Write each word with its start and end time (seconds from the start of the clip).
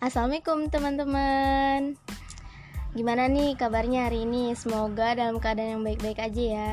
Assalamualaikum 0.00 0.72
teman-teman. 0.72 1.92
Gimana 2.96 3.28
nih 3.28 3.52
kabarnya 3.52 4.08
hari 4.08 4.24
ini? 4.24 4.56
Semoga 4.56 5.12
dalam 5.12 5.36
keadaan 5.36 5.76
yang 5.76 5.82
baik-baik 5.84 6.16
aja 6.16 6.40
ya. 6.40 6.68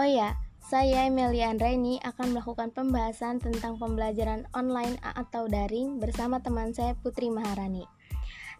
Oh 0.00 0.08
ya, 0.08 0.32
saya 0.64 1.12
Melia 1.12 1.52
ini 1.52 2.00
akan 2.00 2.32
melakukan 2.32 2.72
pembahasan 2.72 3.36
tentang 3.36 3.76
pembelajaran 3.76 4.48
online 4.56 4.96
atau 5.04 5.44
daring 5.44 6.00
bersama 6.00 6.40
teman 6.40 6.72
saya 6.72 6.96
Putri 7.04 7.28
Maharani. 7.28 7.84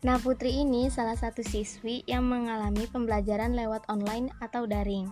Nah 0.05 0.21
Putri 0.21 0.53
ini 0.61 0.93
salah 0.93 1.17
satu 1.17 1.41
siswi 1.41 2.05
yang 2.05 2.29
mengalami 2.29 2.85
pembelajaran 2.93 3.57
lewat 3.57 3.89
online 3.89 4.29
atau 4.45 4.69
daring. 4.69 5.09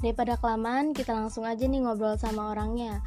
Daripada 0.00 0.40
kelamaan, 0.40 0.96
kita 0.96 1.12
langsung 1.12 1.44
aja 1.44 1.68
nih 1.68 1.84
ngobrol 1.84 2.16
sama 2.16 2.48
orangnya. 2.56 3.04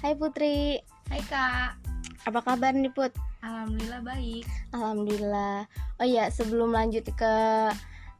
Hai 0.00 0.16
Putri. 0.16 0.80
Hai 1.12 1.20
Kak. 1.20 1.76
Apa 2.24 2.40
kabar 2.40 2.72
nih 2.72 2.88
Put? 2.96 3.12
Alhamdulillah 3.42 4.00
baik. 4.06 4.46
Alhamdulillah. 4.70 5.66
Oh 5.98 6.06
ya, 6.06 6.30
sebelum 6.30 6.70
lanjut 6.70 7.02
ke 7.10 7.34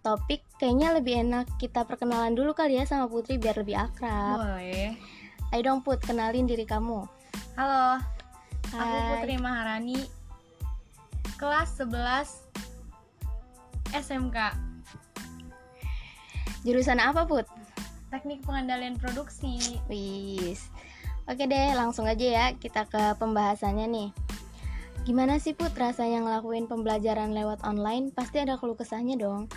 topik, 0.03 0.43
kayaknya 0.59 0.99
lebih 0.99 1.23
enak 1.23 1.47
kita 1.63 1.87
perkenalan 1.87 2.35
dulu 2.35 2.51
kali 2.59 2.75
ya 2.75 2.85
sama 2.85 3.07
Putri 3.07 3.39
biar 3.39 3.55
lebih 3.55 3.79
akrab. 3.79 4.43
Boleh. 4.43 4.99
Ayo 5.55 5.63
dong 5.63 5.87
Put, 5.87 6.03
kenalin 6.03 6.51
diri 6.51 6.67
kamu. 6.67 7.07
Halo. 7.55 8.03
Aku 8.75 8.83
Hai. 8.83 9.23
Putri 9.23 9.39
Maharani. 9.39 10.11
Kelas 11.39 11.71
11 11.79 12.51
SMK. 13.95 14.39
Jurusan 16.67 16.99
apa 16.99 17.31
Put? 17.31 17.47
Teknik 18.11 18.43
pengendalian 18.43 18.99
produksi. 18.99 19.79
Wis. 19.87 20.67
Oke 21.31 21.47
deh, 21.47 21.79
langsung 21.79 22.11
aja 22.11 22.27
ya 22.27 22.45
kita 22.59 22.91
ke 22.91 23.15
pembahasannya 23.23 23.87
nih. 23.87 24.11
Gimana 25.03 25.43
sih 25.43 25.51
Put 25.51 25.75
rasanya 25.75 26.23
ngelakuin 26.23 26.71
pembelajaran 26.71 27.35
lewat 27.35 27.67
online? 27.67 28.15
Pasti 28.15 28.39
ada 28.39 28.55
keluh 28.55 28.79
kesahnya 28.79 29.19
dong. 29.19 29.51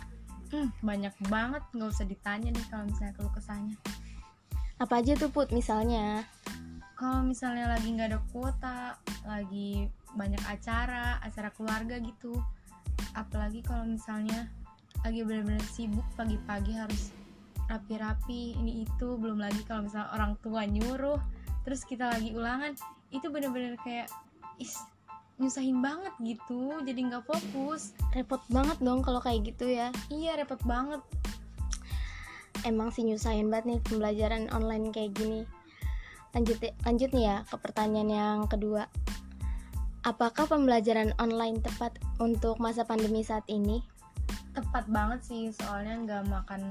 Hmm, 0.49 0.73
banyak 0.81 1.13
banget 1.29 1.61
nggak 1.69 1.89
usah 1.93 2.09
ditanya 2.09 2.49
nih 2.49 2.65
kalau 2.65 2.89
misalnya 2.89 3.13
keluh 3.13 3.29
kesahnya. 3.29 3.77
Apa 4.81 5.05
aja 5.05 5.13
tuh 5.13 5.29
Put 5.29 5.53
misalnya? 5.53 6.25
Kalau 6.97 7.21
misalnya 7.21 7.69
lagi 7.69 7.93
nggak 7.93 8.09
ada 8.09 8.19
kuota, 8.33 8.97
lagi 9.21 9.85
banyak 10.17 10.41
acara, 10.49 11.21
acara 11.21 11.53
keluarga 11.53 12.01
gitu. 12.01 12.33
Apalagi 13.13 13.61
kalau 13.61 13.85
misalnya 13.85 14.49
lagi 15.05 15.21
benar-benar 15.21 15.61
sibuk 15.69 16.09
pagi-pagi 16.17 16.73
harus 16.73 17.13
rapi-rapi 17.69 18.57
ini 18.57 18.81
itu 18.81 19.13
belum 19.13 19.37
lagi 19.37 19.61
kalau 19.69 19.85
misalnya 19.85 20.09
orang 20.09 20.33
tua 20.41 20.65
nyuruh 20.65 21.21
terus 21.65 21.85
kita 21.85 22.09
lagi 22.09 22.33
ulangan 22.33 22.77
itu 23.09 23.25
bener-bener 23.29 23.77
kayak 23.81 24.09
is 24.61 24.77
nyusahin 25.35 25.83
banget 25.83 26.13
gitu 26.23 26.79
jadi 26.83 26.99
nggak 27.11 27.27
fokus. 27.27 27.91
Repot 28.15 28.39
banget 28.47 28.79
dong 28.79 29.03
kalau 29.03 29.19
kayak 29.19 29.51
gitu 29.51 29.67
ya. 29.67 29.91
iya 30.07 30.39
repot 30.39 30.59
banget. 30.63 31.03
Emang 32.63 32.89
sih 32.95 33.03
nyusahin 33.03 33.51
banget 33.51 33.75
nih 33.75 33.79
pembelajaran 33.83 34.47
online 34.55 34.95
kayak 34.95 35.11
gini. 35.13 35.43
Lanjut 36.31 36.59
lanjut 36.87 37.09
nih 37.11 37.25
ya 37.27 37.37
ke 37.47 37.55
pertanyaan 37.59 38.09
yang 38.11 38.39
kedua. 38.47 38.87
Apakah 40.05 40.45
pembelajaran 40.45 41.17
online 41.17 41.59
tepat 41.59 41.97
untuk 42.21 42.61
masa 42.61 42.85
pandemi 42.85 43.25
saat 43.25 43.43
ini? 43.51 43.81
Tepat 44.53 44.87
banget 44.87 45.19
sih 45.25 45.51
soalnya 45.51 45.99
nggak 46.05 46.23
makan 46.31 46.61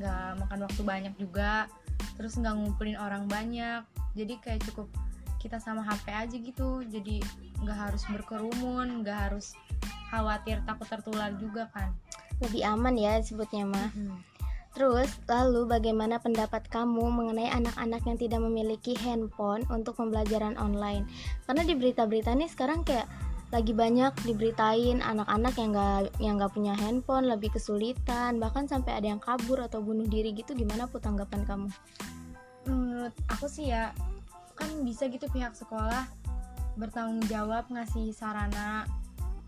nggak 0.00 0.40
makan 0.40 0.58
waktu 0.64 0.82
banyak 0.82 1.14
juga. 1.20 1.68
Terus 2.16 2.40
nggak 2.40 2.54
ngumpulin 2.54 2.96
orang 2.96 3.28
banyak. 3.28 3.84
Jadi 4.16 4.34
kayak 4.40 4.62
cukup 4.70 4.88
kita 5.44 5.60
sama 5.60 5.84
HP 5.84 6.08
aja 6.08 6.36
gitu. 6.40 6.80
Jadi 6.88 7.20
nggak 7.60 7.78
harus 7.92 8.02
berkerumun 8.08 9.04
nggak 9.04 9.18
harus 9.28 9.52
khawatir 10.08 10.64
takut 10.64 10.88
tertular 10.88 11.36
juga 11.36 11.68
kan. 11.76 11.92
Lebih 12.40 12.64
aman 12.64 12.96
ya 12.96 13.20
disebutnya 13.20 13.68
mah 13.68 13.92
terus 14.74 15.06
lalu 15.30 15.70
bagaimana 15.70 16.18
pendapat 16.18 16.66
kamu 16.66 17.06
mengenai 17.06 17.46
anak-anak 17.46 18.02
yang 18.10 18.18
tidak 18.18 18.42
memiliki 18.42 18.98
handphone 18.98 19.62
untuk 19.70 19.94
pembelajaran 19.94 20.58
online? 20.58 21.06
Karena 21.46 21.62
di 21.62 21.78
berita-berita 21.78 22.34
nih 22.34 22.50
sekarang 22.50 22.82
kayak 22.82 23.06
lagi 23.54 23.70
banyak 23.70 24.10
diberitain 24.26 24.98
anak-anak 24.98 25.54
yang 25.54 25.70
nggak 25.70 26.10
yang 26.18 26.34
nggak 26.42 26.50
punya 26.50 26.74
handphone 26.74 27.30
lebih 27.30 27.54
kesulitan 27.54 28.42
bahkan 28.42 28.66
sampai 28.66 28.98
ada 28.98 29.14
yang 29.14 29.22
kabur 29.22 29.62
atau 29.62 29.78
bunuh 29.78 30.10
diri 30.10 30.34
gitu. 30.34 30.58
Gimana 30.58 30.90
put 30.90 31.06
tanggapan 31.06 31.46
kamu? 31.46 31.68
Menurut 32.66 33.14
aku 33.30 33.46
sih 33.46 33.70
ya 33.70 33.94
kan 34.54 34.70
bisa 34.86 35.10
gitu 35.10 35.26
pihak 35.30 35.54
sekolah 35.54 36.06
bertanggung 36.74 37.22
jawab 37.30 37.66
ngasih 37.70 38.10
sarana. 38.14 38.86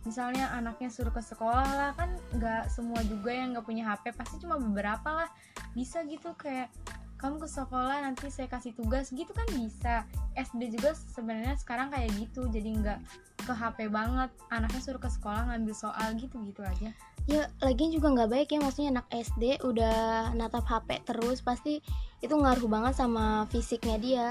Misalnya 0.07 0.55
anaknya 0.55 0.87
suruh 0.87 1.11
ke 1.11 1.19
sekolah 1.19 1.67
lah 1.67 1.91
kan 1.99 2.15
nggak 2.39 2.71
semua 2.71 3.03
juga 3.03 3.35
yang 3.35 3.59
nggak 3.59 3.67
punya 3.67 3.83
HP 3.91 4.15
pasti 4.15 4.39
cuma 4.39 4.55
beberapa 4.55 5.11
lah. 5.11 5.29
Bisa 5.75 6.07
gitu 6.07 6.31
kayak 6.39 6.71
kamu 7.19 7.43
ke 7.43 7.49
sekolah 7.51 8.07
nanti 8.07 8.31
saya 8.31 8.47
kasih 8.47 8.71
tugas. 8.79 9.11
Gitu 9.11 9.35
kan 9.35 9.47
bisa. 9.51 10.07
SD 10.39 10.79
juga 10.79 10.95
sebenarnya 10.95 11.59
sekarang 11.59 11.91
kayak 11.91 12.15
gitu 12.23 12.47
jadi 12.47 12.69
nggak 12.79 12.99
ke 13.43 13.53
HP 13.53 13.91
banget. 13.91 14.31
Anaknya 14.55 14.79
suruh 14.79 15.03
ke 15.03 15.11
sekolah 15.11 15.51
ngambil 15.51 15.75
soal 15.75 16.15
gitu 16.15 16.39
gitu 16.47 16.63
aja. 16.63 16.95
Ya 17.27 17.51
lagian 17.59 17.91
juga 17.91 18.15
nggak 18.15 18.31
baik 18.31 18.49
ya 18.55 18.63
maksudnya 18.63 19.03
anak 19.03 19.07
SD 19.11 19.59
udah 19.67 20.31
natap 20.39 20.63
HP 20.63 21.03
terus 21.03 21.43
pasti 21.43 21.83
itu 22.23 22.31
ngaruh 22.31 22.71
banget 22.71 22.95
sama 22.95 23.51
fisiknya 23.51 23.99
dia 23.99 24.27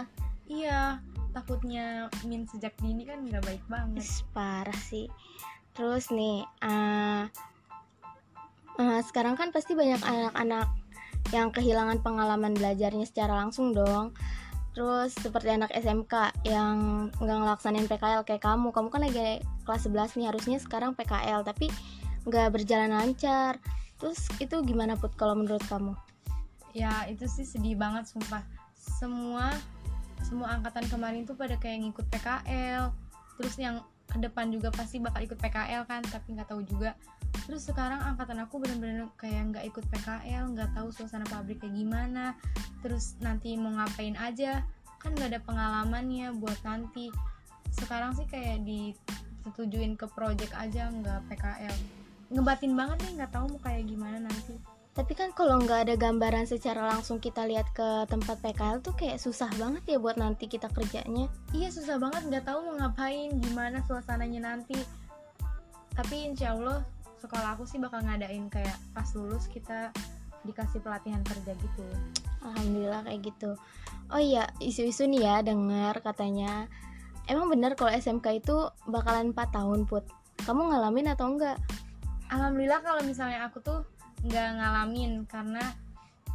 iya 0.46 1.02
takutnya 1.36 2.08
min 2.24 2.48
sejak 2.48 2.72
dini 2.80 3.04
kan 3.04 3.28
nggak 3.28 3.44
baik 3.44 3.64
banget. 3.68 4.02
Is, 4.06 4.24
parah 4.32 4.80
sih. 4.88 5.12
Terus 5.76 6.08
nih 6.08 6.48
eh, 6.64 7.24
eh, 8.80 9.02
sekarang 9.04 9.36
kan 9.36 9.52
pasti 9.52 9.76
banyak 9.76 10.00
anak-anak 10.00 10.72
yang 11.36 11.52
kehilangan 11.52 12.00
pengalaman 12.00 12.56
belajarnya 12.56 13.04
secara 13.04 13.36
langsung 13.36 13.76
dong. 13.76 14.16
Terus 14.76 15.16
seperti 15.16 15.56
anak 15.56 15.72
SMK 15.72 16.36
yang 16.48 17.08
nggak 17.20 17.38
ngelaksanin 17.44 17.88
PKL 17.92 18.24
kayak 18.24 18.44
kamu. 18.44 18.72
Kamu 18.72 18.88
kan 18.88 19.04
lagi 19.04 19.44
kelas 19.68 19.88
11 19.88 20.20
nih 20.20 20.28
harusnya 20.32 20.58
sekarang 20.64 20.96
PKL 20.96 21.44
tapi 21.44 21.68
nggak 22.28 22.52
berjalan 22.56 22.96
lancar. 22.96 23.60
Terus 24.00 24.28
itu 24.40 24.56
gimana 24.64 25.00
put 25.00 25.16
kalau 25.16 25.36
menurut 25.36 25.64
kamu? 25.68 25.96
Ya 26.76 27.08
itu 27.08 27.24
sih 27.28 27.48
sedih 27.48 27.80
banget 27.80 28.12
sumpah. 28.12 28.44
Semua 28.76 29.56
semua 30.24 30.56
angkatan 30.56 30.86
kemarin 30.88 31.28
tuh 31.28 31.36
pada 31.36 31.58
kayak 31.60 31.84
ngikut 31.84 32.06
PKL 32.14 32.94
terus 33.36 33.56
yang 33.60 33.84
ke 34.06 34.18
depan 34.22 34.48
juga 34.54 34.72
pasti 34.72 35.02
bakal 35.02 35.28
ikut 35.28 35.36
PKL 35.42 35.84
kan 35.90 36.02
tapi 36.06 36.38
nggak 36.38 36.48
tahu 36.48 36.64
juga. 36.64 36.96
Terus 37.46 37.68
sekarang 37.68 38.00
angkatan 38.00 38.40
aku 38.40 38.64
bener-bener 38.64 39.12
kayak 39.20 39.52
nggak 39.52 39.66
ikut 39.68 39.86
PKL 39.92 40.56
nggak 40.56 40.72
tahu 40.72 40.88
suasana 40.94 41.28
pabrik 41.28 41.60
kayak 41.60 41.76
gimana. 41.76 42.38
Terus 42.80 43.20
nanti 43.20 43.60
mau 43.60 43.76
ngapain 43.76 44.16
aja 44.16 44.64
kan 45.04 45.12
nggak 45.12 45.36
ada 45.36 45.42
pengalamannya 45.44 46.32
buat 46.38 46.58
nanti. 46.64 47.12
Sekarang 47.76 48.16
sih 48.16 48.24
kayak 48.30 48.64
disetujuin 48.64 50.00
ke 50.00 50.08
project 50.16 50.56
aja 50.56 50.88
nggak 50.88 51.28
PKL 51.28 51.76
ngebatin 52.34 52.74
banget 52.74 52.98
nih 53.06 53.12
nggak 53.22 53.32
tahu 53.32 53.46
mau 53.54 53.62
kayak 53.62 53.86
gimana 53.86 54.18
nanti 54.18 54.58
tapi 54.96 55.12
kan 55.12 55.36
kalau 55.36 55.60
nggak 55.60 55.92
ada 55.92 55.96
gambaran 56.00 56.48
secara 56.48 56.88
langsung 56.88 57.20
kita 57.20 57.44
lihat 57.44 57.68
ke 57.76 58.08
tempat 58.08 58.40
PKL 58.40 58.80
tuh 58.80 58.96
kayak 58.96 59.20
susah 59.20 59.52
banget 59.60 59.84
ya 59.92 59.98
buat 60.00 60.16
nanti 60.16 60.48
kita 60.48 60.72
kerjanya 60.72 61.28
Iya 61.52 61.68
susah 61.68 62.00
banget 62.00 62.32
nggak 62.32 62.48
tahu 62.48 62.64
mau 62.64 62.80
ngapain 62.80 63.36
gimana 63.44 63.84
suasananya 63.84 64.56
nanti. 64.56 64.80
Tapi 65.92 66.32
insya 66.32 66.56
Allah 66.56 66.88
sekolah 67.20 67.60
aku 67.60 67.68
sih 67.68 67.76
bakal 67.76 68.08
ngadain 68.08 68.48
kayak 68.48 68.80
pas 68.96 69.08
lulus 69.20 69.52
kita 69.52 69.92
dikasih 70.48 70.80
pelatihan 70.80 71.20
kerja 71.28 71.52
gitu. 71.60 71.86
Alhamdulillah 72.48 73.04
kayak 73.04 73.20
gitu. 73.36 73.52
Oh 74.14 74.22
iya, 74.22 74.48
isu-isu 74.64 75.12
nih 75.12 75.28
ya 75.28 75.36
dengar 75.44 76.00
katanya. 76.00 76.72
Emang 77.28 77.52
bener 77.52 77.76
kalau 77.76 77.92
SMK 77.92 78.46
itu 78.46 78.56
bakalan 78.88 79.36
4 79.36 79.50
tahun 79.50 79.90
put. 79.90 80.08
Kamu 80.46 80.72
ngalamin 80.72 81.12
atau 81.12 81.36
enggak? 81.36 81.58
Alhamdulillah 82.30 82.80
kalau 82.86 83.02
misalnya 83.02 83.50
aku 83.50 83.60
tuh 83.66 83.82
nggak 84.26 84.50
ngalamin 84.58 85.24
karena 85.30 85.62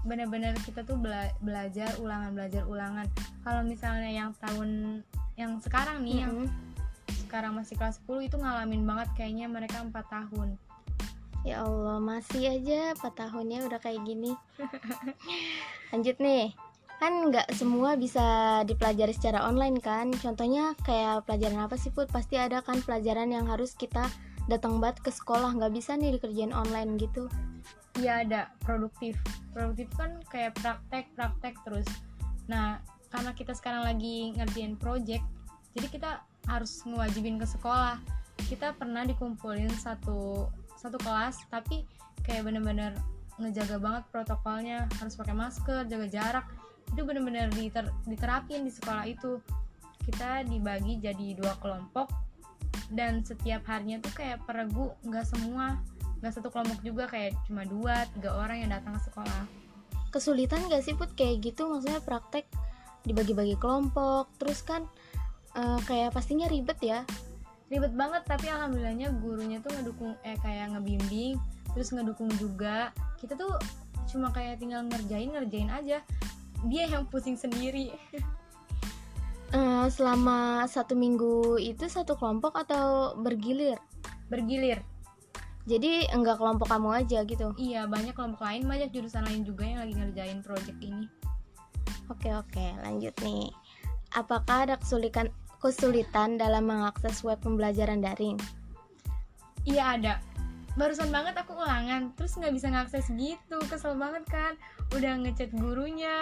bener-bener 0.01 0.57
kita 0.65 0.81
tuh 0.87 0.97
bela- 0.97 1.35
belajar 1.45 1.93
ulangan 2.01 2.33
belajar 2.33 2.65
ulangan. 2.65 3.07
Kalau 3.45 3.63
misalnya 3.67 4.11
yang 4.11 4.31
tahun 4.41 5.03
yang 5.37 5.61
sekarang 5.61 6.05
nih 6.05 6.25
yang 6.25 6.35
Mm-mm. 6.47 6.49
sekarang 7.29 7.53
masih 7.57 7.77
kelas 7.77 8.01
10 8.05 8.29
itu 8.29 8.37
ngalamin 8.41 8.83
banget 8.85 9.09
kayaknya 9.17 9.47
mereka 9.49 9.85
empat 9.85 10.09
tahun. 10.09 10.57
Ya 11.41 11.65
Allah, 11.65 11.97
masih 11.97 12.53
aja 12.53 12.93
4 13.01 13.17
tahunnya 13.17 13.65
udah 13.65 13.81
kayak 13.81 14.05
gini. 14.05 14.37
Lanjut 15.93 16.21
nih. 16.21 16.53
Kan 17.01 17.33
nggak 17.33 17.57
semua 17.57 17.97
bisa 17.97 18.61
dipelajari 18.69 19.17
secara 19.17 19.49
online 19.49 19.81
kan? 19.81 20.13
Contohnya 20.13 20.77
kayak 20.85 21.25
pelajaran 21.25 21.65
apa 21.65 21.81
sih 21.81 21.89
Put? 21.89 22.13
Pasti 22.13 22.37
ada 22.37 22.61
kan 22.61 22.85
pelajaran 22.85 23.33
yang 23.33 23.49
harus 23.49 23.73
kita 23.73 24.05
datang 24.53 24.85
banget 24.85 25.01
ke 25.01 25.09
sekolah 25.09 25.57
nggak 25.57 25.73
bisa 25.73 25.97
nih 25.97 26.21
dikerjain 26.21 26.53
online 26.53 27.01
gitu. 27.01 27.33
Iya 27.99 28.23
ada 28.23 28.41
produktif. 28.63 29.19
Produktif 29.51 29.91
kan 29.99 30.23
kayak 30.31 30.55
praktek, 30.61 31.11
praktek 31.19 31.55
terus. 31.67 31.89
Nah, 32.47 32.79
karena 33.11 33.35
kita 33.35 33.57
sekarang 33.57 33.83
lagi 33.83 34.31
ngerjain 34.39 34.79
project, 34.79 35.27
jadi 35.75 35.87
kita 35.91 36.11
harus 36.47 36.83
ngewajibin 36.87 37.39
ke 37.39 37.47
sekolah. 37.47 37.99
kita 38.49 38.73
pernah 38.73 39.05
dikumpulin 39.05 39.69
satu 39.79 40.49
satu 40.81 40.97
kelas 40.97 41.45
tapi 41.53 41.85
kayak 42.25 42.49
bener-bener 42.49 42.97
ngejaga 43.37 43.77
banget 43.77 44.05
protokolnya 44.09 44.89
harus 44.97 45.13
pakai 45.13 45.37
masker 45.37 45.85
jaga 45.85 46.09
jarak 46.09 46.47
itu 46.89 47.05
bener-bener 47.05 47.53
diter, 47.53 47.87
diterapin 48.09 48.65
di 48.65 48.73
sekolah 48.73 49.05
itu 49.05 49.39
kita 50.09 50.49
dibagi 50.49 50.99
jadi 50.99 51.37
dua 51.37 51.53
kelompok 51.61 52.09
dan 52.91 53.23
setiap 53.23 53.63
harinya 53.69 54.03
tuh 54.03 54.13
kayak 54.17 54.43
peregu 54.49 54.91
nggak 55.05 55.27
semua 55.29 55.79
nggak 56.21 56.33
satu 56.37 56.49
kelompok 56.53 56.81
juga 56.85 57.09
kayak 57.09 57.33
cuma 57.49 57.65
dua 57.65 58.05
tiga 58.13 58.37
orang 58.37 58.61
yang 58.65 58.71
datang 58.71 58.93
ke 58.97 59.03
sekolah. 59.09 59.43
Kesulitan 60.13 60.69
gak 60.69 60.85
sih 60.85 60.93
put? 60.93 61.09
Kayak 61.17 61.53
gitu 61.53 61.71
maksudnya 61.71 62.03
praktek 62.05 62.45
dibagi-bagi 63.09 63.57
kelompok 63.57 64.29
terus 64.37 64.61
kan 64.61 64.85
uh, 65.57 65.81
kayak 65.89 66.13
pastinya 66.13 66.45
ribet 66.53 66.77
ya. 66.85 67.09
Ribet 67.73 67.97
banget 67.97 68.27
tapi 68.29 68.53
alhamdulillahnya 68.53 69.17
gurunya 69.23 69.59
tuh 69.65 69.73
ngedukung 69.73 70.13
eh 70.27 70.37
kayak 70.45 70.77
ngebimbing 70.77 71.41
terus 71.73 71.89
ngedukung 71.97 72.29
juga. 72.37 72.93
Kita 73.17 73.39
tuh 73.39 73.57
cuma 74.13 74.29
kayak 74.35 74.61
tinggal 74.61 74.85
ngerjain 74.85 75.33
ngerjain 75.33 75.71
aja. 75.73 76.05
Dia 76.69 76.85
yang 76.85 77.09
pusing 77.09 77.41
sendiri. 77.41 77.97
Uh, 79.57 79.89
selama 79.97 80.69
satu 80.69 80.93
minggu 80.93 81.57
itu 81.57 81.89
satu 81.89 82.13
kelompok 82.21 82.61
atau 82.61 83.17
bergilir? 83.17 83.81
Bergilir 84.29 84.85
jadi 85.69 86.09
enggak 86.17 86.41
kelompok 86.41 86.73
kamu 86.73 87.05
aja 87.05 87.21
gitu? 87.29 87.53
Iya 87.61 87.85
banyak 87.85 88.17
kelompok 88.17 88.49
lain 88.49 88.65
banyak 88.65 88.89
jurusan 88.97 89.25
lain 89.29 89.45
juga 89.45 89.69
yang 89.69 89.85
lagi 89.85 89.95
ngerjain 89.97 90.41
project 90.41 90.79
ini. 90.81 91.05
Oke 92.09 92.33
oke 92.33 92.67
lanjut 92.81 93.13
nih. 93.21 93.53
Apakah 94.17 94.67
ada 94.67 94.81
kesulitan 94.81 95.29
kesulitan 95.61 96.41
dalam 96.41 96.65
mengakses 96.65 97.21
web 97.21 97.37
pembelajaran 97.45 98.01
daring? 98.01 98.41
Iya 99.69 100.01
ada. 100.01 100.15
Barusan 100.81 101.13
banget 101.13 101.37
aku 101.37 101.53
ulangan 101.53 102.17
terus 102.17 102.41
nggak 102.41 102.55
bisa 102.57 102.73
ngakses 102.73 103.13
gitu. 103.13 103.61
Kesel 103.69 104.01
banget 104.01 104.25
kan? 104.33 104.57
Udah 104.97 105.21
ngechat 105.21 105.53
gurunya 105.53 106.17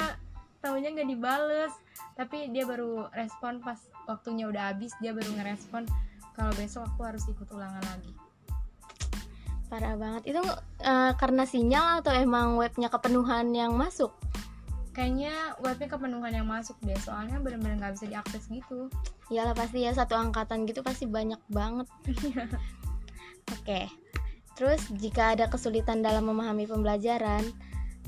tahunya 0.67 0.99
nggak 0.99 1.09
dibales. 1.15 1.73
Tapi 2.19 2.51
dia 2.51 2.67
baru 2.67 3.07
respon 3.15 3.63
pas 3.63 3.79
waktunya 4.11 4.51
udah 4.51 4.75
habis 4.75 4.91
dia 4.99 5.15
baru 5.15 5.31
ngerespon 5.39 5.87
kalau 6.35 6.51
besok 6.59 6.91
aku 6.91 7.07
harus 7.07 7.23
ikut 7.31 7.47
ulangan 7.55 7.83
lagi 7.87 8.28
parah 9.69 9.95
banget. 9.95 10.35
Itu 10.35 10.41
uh, 10.83 11.13
karena 11.15 11.45
sinyal 11.45 12.01
atau 12.03 12.13
emang 12.17 12.57
webnya 12.57 12.89
kepenuhan 12.89 13.53
yang 13.53 13.77
masuk? 13.77 14.11
Kayaknya 14.97 15.55
webnya 15.63 15.89
kepenuhan 15.95 16.33
yang 16.35 16.49
masuk 16.49 16.75
deh 16.83 16.99
soalnya 16.99 17.39
bener-bener 17.39 17.79
nggak 17.79 17.95
bisa 17.95 18.07
diakses 18.11 18.51
gitu. 18.51 18.91
Iyalah 19.31 19.55
pasti 19.55 19.87
ya 19.87 19.95
satu 19.95 20.19
angkatan 20.19 20.67
gitu 20.67 20.83
pasti 20.83 21.07
banyak 21.07 21.39
banget. 21.53 21.87
Iya. 22.09 22.45
oke. 23.55 23.65
Okay. 23.65 23.87
terus 24.59 24.83
jika 24.99 25.39
ada 25.39 25.47
kesulitan 25.47 26.03
dalam 26.03 26.27
memahami 26.27 26.67
pembelajaran 26.67 27.47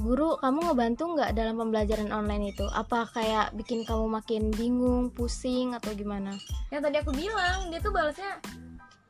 guru 0.02 0.34
kamu 0.42 0.66
ngebantu 0.66 1.14
nggak 1.14 1.30
dalam 1.38 1.54
pembelajaran 1.60 2.10
online 2.10 2.50
itu? 2.50 2.66
Apa 2.74 3.06
kayak 3.12 3.54
bikin 3.54 3.86
kamu 3.86 4.10
makin 4.10 4.50
bingung 4.50 5.14
pusing 5.14 5.78
atau 5.78 5.94
gimana? 5.94 6.34
Yang 6.74 6.90
tadi 6.90 6.96
aku 7.04 7.12
bilang 7.14 7.70
dia 7.70 7.78
tuh 7.78 7.92
balasnya 7.94 8.42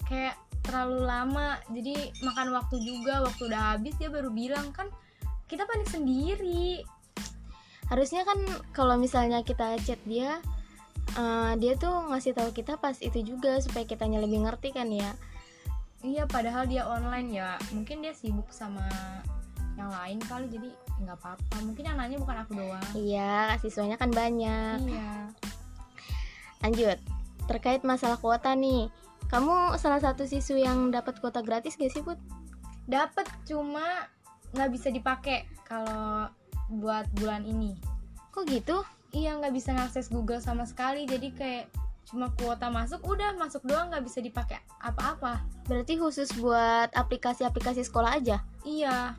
kayak 0.04 0.36
terlalu 0.64 1.00
lama. 1.04 1.58
Jadi 1.72 2.14
makan 2.24 2.52
waktu 2.54 2.76
juga 2.82 3.24
waktu 3.24 3.50
udah 3.50 3.76
habis 3.76 3.94
dia 3.96 4.12
baru 4.12 4.30
bilang 4.32 4.70
kan 4.70 4.88
kita 5.50 5.66
panik 5.66 5.88
sendiri. 5.90 6.84
Harusnya 7.90 8.22
kan 8.22 8.38
kalau 8.70 8.94
misalnya 8.94 9.42
kita 9.42 9.74
chat 9.82 9.98
dia 10.06 10.38
uh, 11.18 11.58
dia 11.58 11.74
tuh 11.74 12.06
ngasih 12.12 12.38
tahu 12.38 12.54
kita 12.54 12.78
pas 12.78 12.94
itu 13.02 13.18
juga 13.26 13.58
supaya 13.58 13.82
kitanya 13.82 14.22
lebih 14.22 14.46
ngerti 14.46 14.70
kan 14.70 14.86
ya? 14.92 15.10
Iya 16.00 16.24
padahal 16.30 16.70
dia 16.70 16.86
online 16.86 17.28
ya. 17.34 17.58
Mungkin 17.74 18.06
dia 18.06 18.14
sibuk 18.14 18.48
sama 18.54 18.86
yang 19.74 19.90
lain 19.90 20.20
kali 20.22 20.46
jadi 20.48 20.70
nggak 21.02 21.16
apa-apa. 21.18 21.56
Mungkin 21.66 21.82
yang 21.82 21.98
nanya 21.98 22.16
bukan 22.20 22.36
aku 22.46 22.52
doang. 22.54 22.86
Iya 22.94 23.58
siswanya 23.58 23.98
kan 23.98 24.14
banyak. 24.14 24.78
Iya. 24.86 25.10
Lanjut. 26.62 26.98
Terkait 27.50 27.82
masalah 27.82 28.20
kuota 28.22 28.54
nih 28.54 28.86
kamu 29.30 29.78
salah 29.78 30.02
satu 30.02 30.26
siswa 30.26 30.58
yang 30.58 30.90
dapat 30.90 31.22
kuota 31.22 31.40
gratis 31.40 31.78
gak 31.78 31.94
sih 31.94 32.02
put 32.02 32.18
dapat 32.90 33.26
cuma 33.46 34.10
nggak 34.50 34.70
bisa 34.74 34.90
dipakai 34.90 35.46
kalau 35.62 36.26
buat 36.66 37.06
bulan 37.14 37.46
ini 37.46 37.78
kok 38.34 38.50
gitu 38.50 38.82
iya 39.14 39.38
nggak 39.38 39.54
bisa 39.54 39.70
ngakses 39.70 40.10
Google 40.10 40.42
sama 40.42 40.66
sekali 40.66 41.06
jadi 41.06 41.30
kayak 41.30 41.66
cuma 42.10 42.34
kuota 42.34 42.66
masuk 42.66 42.98
udah 43.06 43.38
masuk 43.38 43.62
doang 43.62 43.94
nggak 43.94 44.02
bisa 44.02 44.18
dipakai 44.18 44.58
apa-apa 44.82 45.38
berarti 45.70 45.94
khusus 46.02 46.34
buat 46.34 46.90
aplikasi-aplikasi 46.90 47.86
sekolah 47.86 48.18
aja 48.18 48.42
iya 48.66 49.14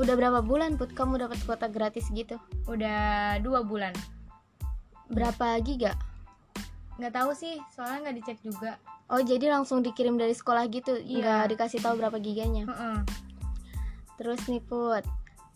Udah 0.00 0.16
berapa 0.16 0.40
bulan 0.40 0.80
put 0.80 0.96
kamu 0.96 1.20
dapat 1.20 1.36
kuota 1.44 1.68
gratis 1.68 2.08
gitu? 2.16 2.40
Udah 2.64 3.36
dua 3.44 3.60
bulan. 3.60 3.92
Berapa 5.12 5.60
giga? 5.60 5.92
Nggak 7.00 7.12
tahu 7.12 7.30
sih, 7.32 7.60
soalnya 7.72 8.08
nggak 8.08 8.16
dicek 8.20 8.38
juga. 8.44 8.76
Oh 9.12 9.20
jadi 9.20 9.52
langsung 9.52 9.84
dikirim 9.84 10.16
dari 10.16 10.32
sekolah 10.32 10.64
gitu, 10.72 10.96
iya. 11.00 11.44
nggak 11.44 11.56
dikasih 11.56 11.80
tahu 11.84 12.00
berapa 12.00 12.16
giganya? 12.20 12.64
Uh 12.68 12.72
-uh. 12.72 12.98
Terus 14.16 14.40
nih 14.48 14.62
put, 14.64 15.04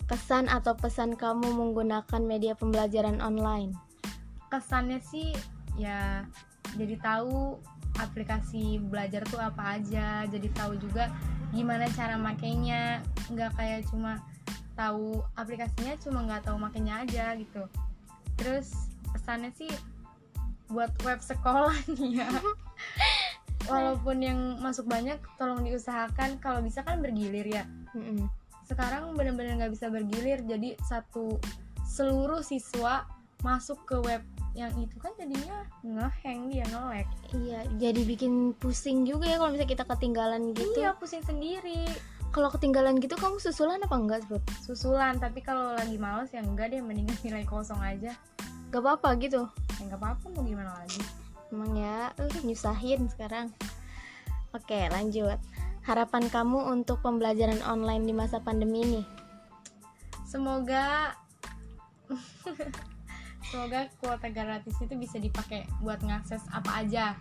kesan 0.09 0.49
atau 0.49 0.77
pesan 0.77 1.15
kamu 1.17 1.53
menggunakan 1.53 2.23
media 2.25 2.53
pembelajaran 2.56 3.21
online? 3.21 3.73
Kesannya 4.53 5.00
sih 5.00 5.33
ya 5.77 6.25
jadi 6.77 6.97
tahu 7.00 7.61
aplikasi 7.97 8.81
belajar 8.81 9.25
tuh 9.29 9.41
apa 9.41 9.81
aja, 9.81 10.29
jadi 10.29 10.49
tahu 10.53 10.77
juga 10.77 11.09
gimana 11.55 11.87
cara 11.94 12.19
makainya 12.19 13.00
nggak 13.32 13.55
kayak 13.55 13.87
cuma 13.89 14.21
tahu 14.77 15.25
aplikasinya 15.41 15.97
cuma 16.05 16.27
nggak 16.29 16.44
tahu 16.44 16.61
makainya 16.61 17.03
aja 17.06 17.32
gitu 17.41 17.65
terus 18.37 18.93
pesannya 19.11 19.49
sih 19.56 19.73
buat 20.71 20.93
web 21.03 21.21
sekolah 21.23 21.77
nih 21.97 22.23
ya. 22.23 22.31
Walaupun 23.67 24.17
yang 24.23 24.39
masuk 24.63 24.87
banyak 24.87 25.19
tolong 25.39 25.67
diusahakan. 25.67 26.39
Kalau 26.39 26.63
bisa 26.63 26.87
kan 26.87 27.03
bergilir 27.03 27.47
ya. 27.47 27.65
Sekarang 28.67 29.15
benar-benar 29.15 29.59
nggak 29.63 29.73
bisa 29.75 29.91
bergilir 29.91 30.43
jadi 30.43 30.79
satu 30.87 31.39
seluruh 31.87 32.43
siswa 32.43 33.07
masuk 33.47 33.79
ke 33.87 33.97
web 34.03 34.23
yang 34.56 34.73
itu 34.81 34.96
kan 34.96 35.13
jadinya 35.20 35.69
ngeheng 35.85 36.49
dia 36.49 36.65
ngelek 36.73 37.05
iya 37.37 37.61
jadi 37.77 38.01
bikin 38.08 38.56
pusing 38.56 39.05
juga 39.05 39.29
ya 39.29 39.37
kalau 39.37 39.53
misalnya 39.53 39.70
kita 39.77 39.85
ketinggalan 39.85 40.56
gitu. 40.56 40.81
Iya 40.81 40.96
pusing 40.96 41.20
sendiri. 41.20 41.85
Kalau 42.32 42.49
ketinggalan 42.49 42.96
gitu 43.01 43.17
kamu 43.17 43.37
susulan 43.41 43.81
apa 43.81 43.96
enggak 43.96 44.25
bro? 44.29 44.41
susulan 44.65 45.17
tapi 45.20 45.44
kalau 45.44 45.77
lagi 45.77 45.96
males 46.01 46.32
ya 46.32 46.41
enggak 46.41 46.73
deh 46.73 46.81
mendingan 46.81 47.17
nilai 47.20 47.44
kosong 47.44 47.81
aja 47.81 48.17
gak 48.77 48.85
apa-apa 48.85 49.17
gitu. 49.25 49.49
Ya 49.81 49.83
gak 49.89 50.01
apa-apa 50.05 50.25
mau 50.37 50.45
gimana 50.45 50.77
lagi? 50.77 51.01
Emang 51.49 51.73
ya 51.73 52.13
uh, 52.13 52.41
nyusahin 52.45 53.09
sekarang. 53.09 53.49
Oke 54.53 54.93
lanjut. 54.93 55.41
Harapan 55.89 56.29
kamu 56.29 56.77
untuk 56.77 57.01
pembelajaran 57.01 57.65
online 57.65 58.05
di 58.05 58.13
masa 58.13 58.37
pandemi 58.37 58.85
ini? 58.85 59.03
Semoga 60.29 61.17
semoga 63.49 63.89
kuota 63.97 64.29
gratis 64.29 64.77
itu 64.77 64.93
bisa 64.93 65.17
dipakai 65.17 65.65
buat 65.81 66.05
ngakses 66.05 66.45
apa 66.53 66.85
aja. 66.85 67.17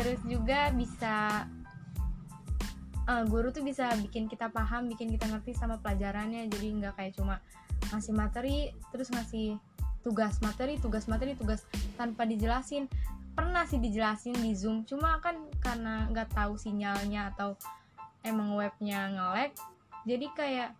Terus 0.00 0.16
juga 0.24 0.72
bisa 0.72 1.44
uh, 3.04 3.24
guru 3.28 3.52
tuh 3.52 3.60
bisa 3.60 3.92
bikin 4.00 4.32
kita 4.32 4.48
paham 4.48 4.88
bikin 4.88 5.12
kita 5.12 5.28
ngerti 5.28 5.52
sama 5.52 5.76
pelajarannya. 5.84 6.48
Jadi 6.48 6.66
nggak 6.80 6.96
kayak 6.96 7.12
cuma 7.20 7.36
ngasih 7.92 8.14
materi 8.14 8.70
terus 8.92 9.08
ngasih 9.10 9.58
tugas 10.00 10.40
materi 10.40 10.80
tugas 10.80 11.04
materi 11.06 11.36
tugas 11.36 11.64
tanpa 12.00 12.24
dijelasin. 12.24 12.88
Pernah 13.36 13.64
sih 13.64 13.78
dijelasin 13.78 14.36
di 14.36 14.52
zoom 14.52 14.84
cuma 14.84 15.20
kan 15.22 15.38
karena 15.62 16.10
nggak 16.10 16.34
tahu 16.34 16.58
sinyalnya 16.58 17.32
atau 17.32 17.54
emang 18.26 18.52
webnya 18.52 19.08
ngelek 19.08 19.56
jadi 20.08 20.26
kayak 20.32 20.70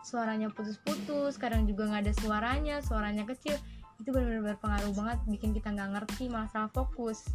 suaranya 0.00 0.48
putus-putus 0.48 1.36
kadang 1.36 1.66
juga 1.66 1.90
nggak 1.90 2.02
ada 2.08 2.14
suaranya 2.16 2.76
suaranya 2.80 3.24
kecil. 3.26 3.56
Itu 4.00 4.16
benar-benar 4.16 4.56
berpengaruh 4.56 4.92
banget 4.96 5.18
bikin 5.28 5.50
kita 5.52 5.74
nggak 5.74 5.90
ngerti 6.00 6.32
masalah 6.32 6.72
fokus. 6.72 7.26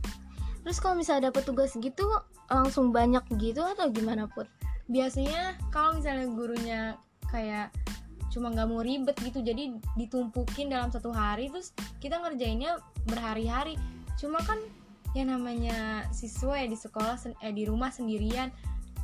Terus 0.66 0.82
kalau 0.82 0.98
misalnya 0.98 1.30
dapet 1.30 1.46
tugas 1.46 1.78
gitu 1.78 2.06
langsung 2.50 2.90
banyak 2.90 3.22
gitu 3.38 3.62
atau 3.62 3.92
gimana 3.94 4.26
put? 4.26 4.50
Biasanya 4.90 5.60
kalau 5.70 6.02
misalnya 6.02 6.26
gurunya 6.34 6.82
kayak 7.30 7.70
cuma 8.36 8.52
nggak 8.52 8.68
mau 8.68 8.84
ribet 8.84 9.16
gitu. 9.24 9.40
Jadi 9.40 9.80
ditumpukin 9.96 10.68
dalam 10.68 10.92
satu 10.92 11.16
hari 11.16 11.48
terus 11.48 11.72
kita 12.04 12.20
ngerjainnya 12.20 12.76
berhari-hari. 13.08 13.80
Cuma 14.20 14.44
kan 14.44 14.60
ya 15.16 15.24
namanya 15.24 16.04
siswa 16.12 16.60
ya 16.60 16.68
di 16.68 16.76
sekolah 16.76 17.16
eh 17.40 17.56
di 17.56 17.64
rumah 17.64 17.88
sendirian 17.88 18.52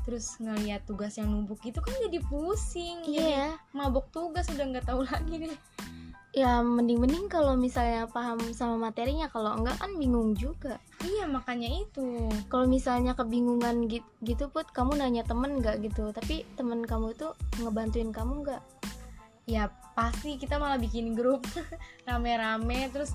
terus 0.04 0.36
ngeliat 0.44 0.84
tugas 0.84 1.16
yang 1.16 1.32
numpuk 1.32 1.64
gitu 1.64 1.80
kan 1.80 1.96
jadi 2.04 2.20
pusing. 2.28 3.08
Iya. 3.08 3.24
yeah. 3.24 3.52
mabok 3.72 4.12
tugas 4.12 4.50
udah 4.52 4.66
nggak 4.68 4.84
tahu 4.84 5.06
lagi 5.10 5.48
deh. 5.48 5.62
Ya 6.32 6.64
mending-mending 6.64 7.28
kalau 7.28 7.60
misalnya 7.60 8.08
paham 8.08 8.40
sama 8.56 8.80
materinya 8.80 9.28
kalau 9.28 9.52
enggak 9.52 9.76
kan 9.76 9.92
bingung 10.00 10.32
juga. 10.32 10.80
Iya 11.04 11.28
makanya 11.28 11.68
itu. 11.68 12.32
Kalau 12.48 12.72
misalnya 12.72 13.20
kebingungan 13.20 13.92
gitu, 13.92 14.08
gitu 14.24 14.48
put 14.48 14.64
kamu 14.72 14.96
nanya 14.96 15.28
temen 15.28 15.60
nggak 15.60 15.84
gitu? 15.84 16.08
Tapi 16.16 16.48
temen 16.56 16.88
kamu 16.88 17.20
tuh 17.20 17.36
ngebantuin 17.60 18.16
kamu 18.16 18.48
nggak 18.48 18.64
ya 19.52 19.68
pasti 19.92 20.40
kita 20.40 20.56
malah 20.56 20.80
bikin 20.80 21.12
grup 21.12 21.44
rame-rame. 22.08 22.88
Terus 22.96 23.12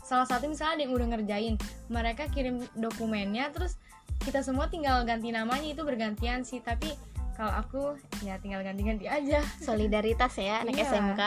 salah 0.00 0.24
satu 0.24 0.48
misalnya 0.48 0.80
ada 0.80 0.82
yang 0.88 0.94
udah 0.96 1.08
ngerjain 1.12 1.54
mereka 1.90 2.30
kirim 2.30 2.62
dokumennya 2.78 3.50
terus 3.50 3.76
kita 4.22 4.40
semua 4.40 4.70
tinggal 4.70 5.02
ganti 5.04 5.28
namanya 5.28 5.68
itu 5.76 5.82
bergantian 5.84 6.40
sih. 6.42 6.64
Tapi 6.64 6.96
kalau 7.36 7.52
aku 7.52 7.82
ya 8.24 8.40
tinggal 8.40 8.64
ganti-ganti 8.64 9.04
aja. 9.04 9.44
Solidaritas 9.60 10.32
ya 10.40 10.64
anak 10.64 10.80
Iya. 10.80 10.88
SMK 10.88 11.20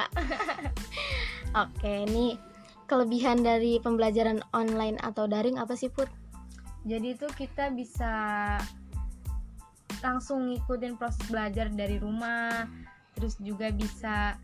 oke 1.63 1.93
nih 2.09 2.33
kelebihan 2.89 3.45
dari 3.45 3.77
pembelajaran 3.77 4.41
online 4.49 4.97
atau 5.05 5.29
daring 5.29 5.61
apa 5.61 5.77
sih 5.77 5.93
put? 5.93 6.09
Jadi 6.89 7.13
itu 7.13 7.29
kita 7.37 7.69
bisa 7.69 8.09
langsung 10.01 10.49
ngikutin 10.49 10.97
proses 10.97 11.21
belajar 11.29 11.69
dari 11.69 12.01
rumah 12.01 12.65
terus 13.19 13.35
juga 13.43 13.67
bisa 13.75 14.39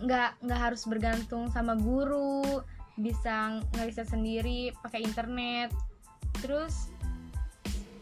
nggak 0.00 0.46
nggak 0.46 0.60
harus 0.70 0.86
bergantung 0.86 1.50
sama 1.50 1.74
guru 1.74 2.62
bisa 2.94 3.58
ngeriset 3.74 4.06
sendiri 4.06 4.70
pakai 4.84 5.02
internet. 5.02 5.74
Terus 6.38 6.94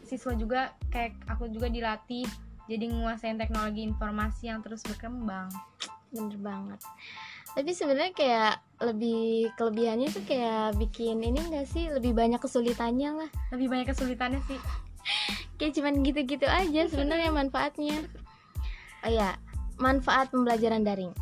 siswa 0.04 0.33
juga 0.37 0.61
kayak 0.92 1.16
aku 1.30 1.49
juga 1.49 1.73
dilatih 1.73 2.28
jadi 2.68 2.85
nguasain 2.92 3.40
teknologi 3.40 3.87
informasi 3.87 4.52
yang 4.52 4.61
terus 4.61 4.85
berkembang. 4.85 5.49
Bener 6.12 6.37
banget. 6.37 6.80
Tapi 7.57 7.71
sebenarnya 7.73 8.12
kayak 8.12 8.54
lebih 8.85 9.50
kelebihannya 9.57 10.09
tuh 10.12 10.25
kayak 10.28 10.76
bikin 10.76 11.25
ini 11.25 11.40
enggak 11.40 11.66
sih? 11.66 11.88
Lebih 11.88 12.12
banyak 12.12 12.38
kesulitannya 12.38 13.25
lah. 13.25 13.30
Lebih 13.50 13.66
banyak 13.73 13.87
kesulitannya 13.88 14.45
sih. 14.47 14.61
Kayak 15.59 15.75
cuman 15.75 16.07
gitu-gitu 16.07 16.47
aja 16.47 16.87
sebenarnya 16.87 17.35
manfaatnya. 17.35 18.07
Oh 19.02 19.11
ya 19.11 19.35
manfaat 19.79 20.31
pembelajaran 20.31 20.83
daring? 20.83 21.15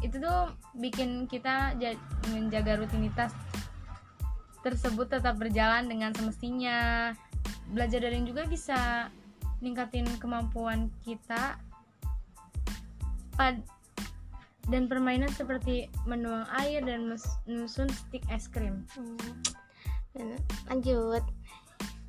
Itu 0.00 0.16
tuh 0.20 0.52
bikin 0.80 1.28
kita 1.28 1.76
ja- 1.76 2.00
menjaga 2.32 2.80
rutinitas 2.80 3.36
tersebut 4.64 5.08
tetap 5.08 5.36
berjalan 5.36 5.88
dengan 5.88 6.12
semestinya. 6.16 7.12
Belajar 7.70 8.02
daring 8.02 8.26
juga 8.26 8.48
bisa 8.48 9.08
ningkatin 9.60 10.08
kemampuan 10.18 10.88
kita 11.04 11.60
pad- 13.36 13.64
dan 14.68 14.86
permainan 14.86 15.32
seperti 15.32 15.90
menuang 16.06 16.46
air 16.62 16.80
dan 16.84 17.10
menyusun 17.10 17.88
stik 17.90 18.24
es 18.32 18.46
krim. 18.48 18.86
Hmm. 18.94 20.36
Lanjut. 20.68 21.24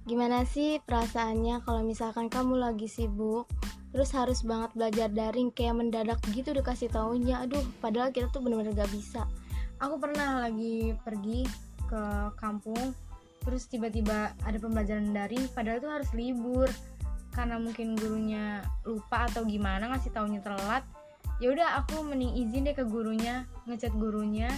Gimana 0.06 0.44
sih 0.50 0.82
perasaannya 0.84 1.62
kalau 1.62 1.86
misalkan 1.86 2.28
kamu 2.28 2.58
lagi 2.58 2.90
sibuk 2.90 3.46
terus 3.92 4.12
harus 4.16 4.40
banget 4.44 4.72
belajar 4.76 5.08
daring 5.12 5.52
kayak 5.52 5.76
mendadak 5.76 6.20
gitu 6.32 6.56
dikasih 6.56 6.88
taunya. 6.92 7.44
Aduh 7.44 7.64
padahal 7.84 8.16
kita 8.16 8.32
tuh 8.32 8.40
bener-bener 8.44 8.76
gak 8.76 8.92
bisa. 8.92 9.28
Aku 9.84 10.00
pernah 10.00 10.48
lagi 10.48 10.96
pergi 11.04 11.44
ke 11.88 12.04
kampung 12.40 12.96
terus 13.42 13.66
tiba-tiba 13.66 14.32
ada 14.46 14.58
pembelajaran 14.62 15.12
daring 15.12 15.46
padahal 15.52 15.80
itu 15.84 15.90
harus 15.92 16.10
libur. 16.16 16.70
Karena 17.32 17.56
mungkin 17.56 17.96
gurunya 17.96 18.60
lupa 18.84 19.28
atau 19.32 19.48
gimana 19.48 19.88
ngasih 19.92 20.12
taunya 20.12 20.44
telat 20.44 20.84
ya 21.42 21.50
udah 21.50 21.82
aku 21.82 22.06
mending 22.06 22.38
izin 22.38 22.70
deh 22.70 22.76
ke 22.78 22.86
gurunya 22.86 23.50
ngechat 23.66 23.92
gurunya 23.98 24.52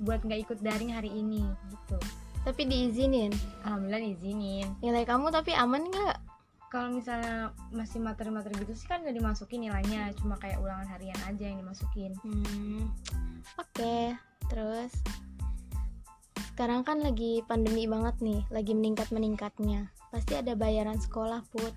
buat 0.00 0.24
nggak 0.24 0.48
ikut 0.48 0.58
daring 0.64 0.96
hari 0.96 1.12
ini 1.12 1.44
gitu. 1.70 1.98
Tapi 2.42 2.66
diizinin? 2.66 3.30
Alhamdulillah 3.62 4.02
diizinin. 4.02 4.66
Nilai 4.82 5.04
kamu 5.06 5.30
tapi 5.30 5.54
aman 5.54 5.86
nggak 5.86 6.31
kalau 6.72 6.88
misalnya 6.88 7.52
masih 7.68 8.00
materi-materi 8.00 8.64
gitu 8.64 8.72
sih 8.72 8.88
kan 8.88 9.04
nggak 9.04 9.12
dimasukin 9.12 9.68
nilainya 9.68 10.08
cuma 10.16 10.40
kayak 10.40 10.56
ulangan 10.56 10.88
harian 10.88 11.20
aja 11.28 11.44
yang 11.44 11.60
dimasukin 11.60 12.16
Hmm, 12.24 12.88
Oke, 13.60 14.16
terus 14.48 14.96
sekarang 16.52 16.84
kan 16.84 17.00
lagi 17.00 17.40
pandemi 17.48 17.88
banget 17.88 18.16
nih, 18.20 18.40
lagi 18.52 18.76
meningkat-meningkatnya. 18.76 19.88
Pasti 20.12 20.36
ada 20.36 20.52
bayaran 20.52 21.00
sekolah, 21.00 21.40
Put. 21.48 21.72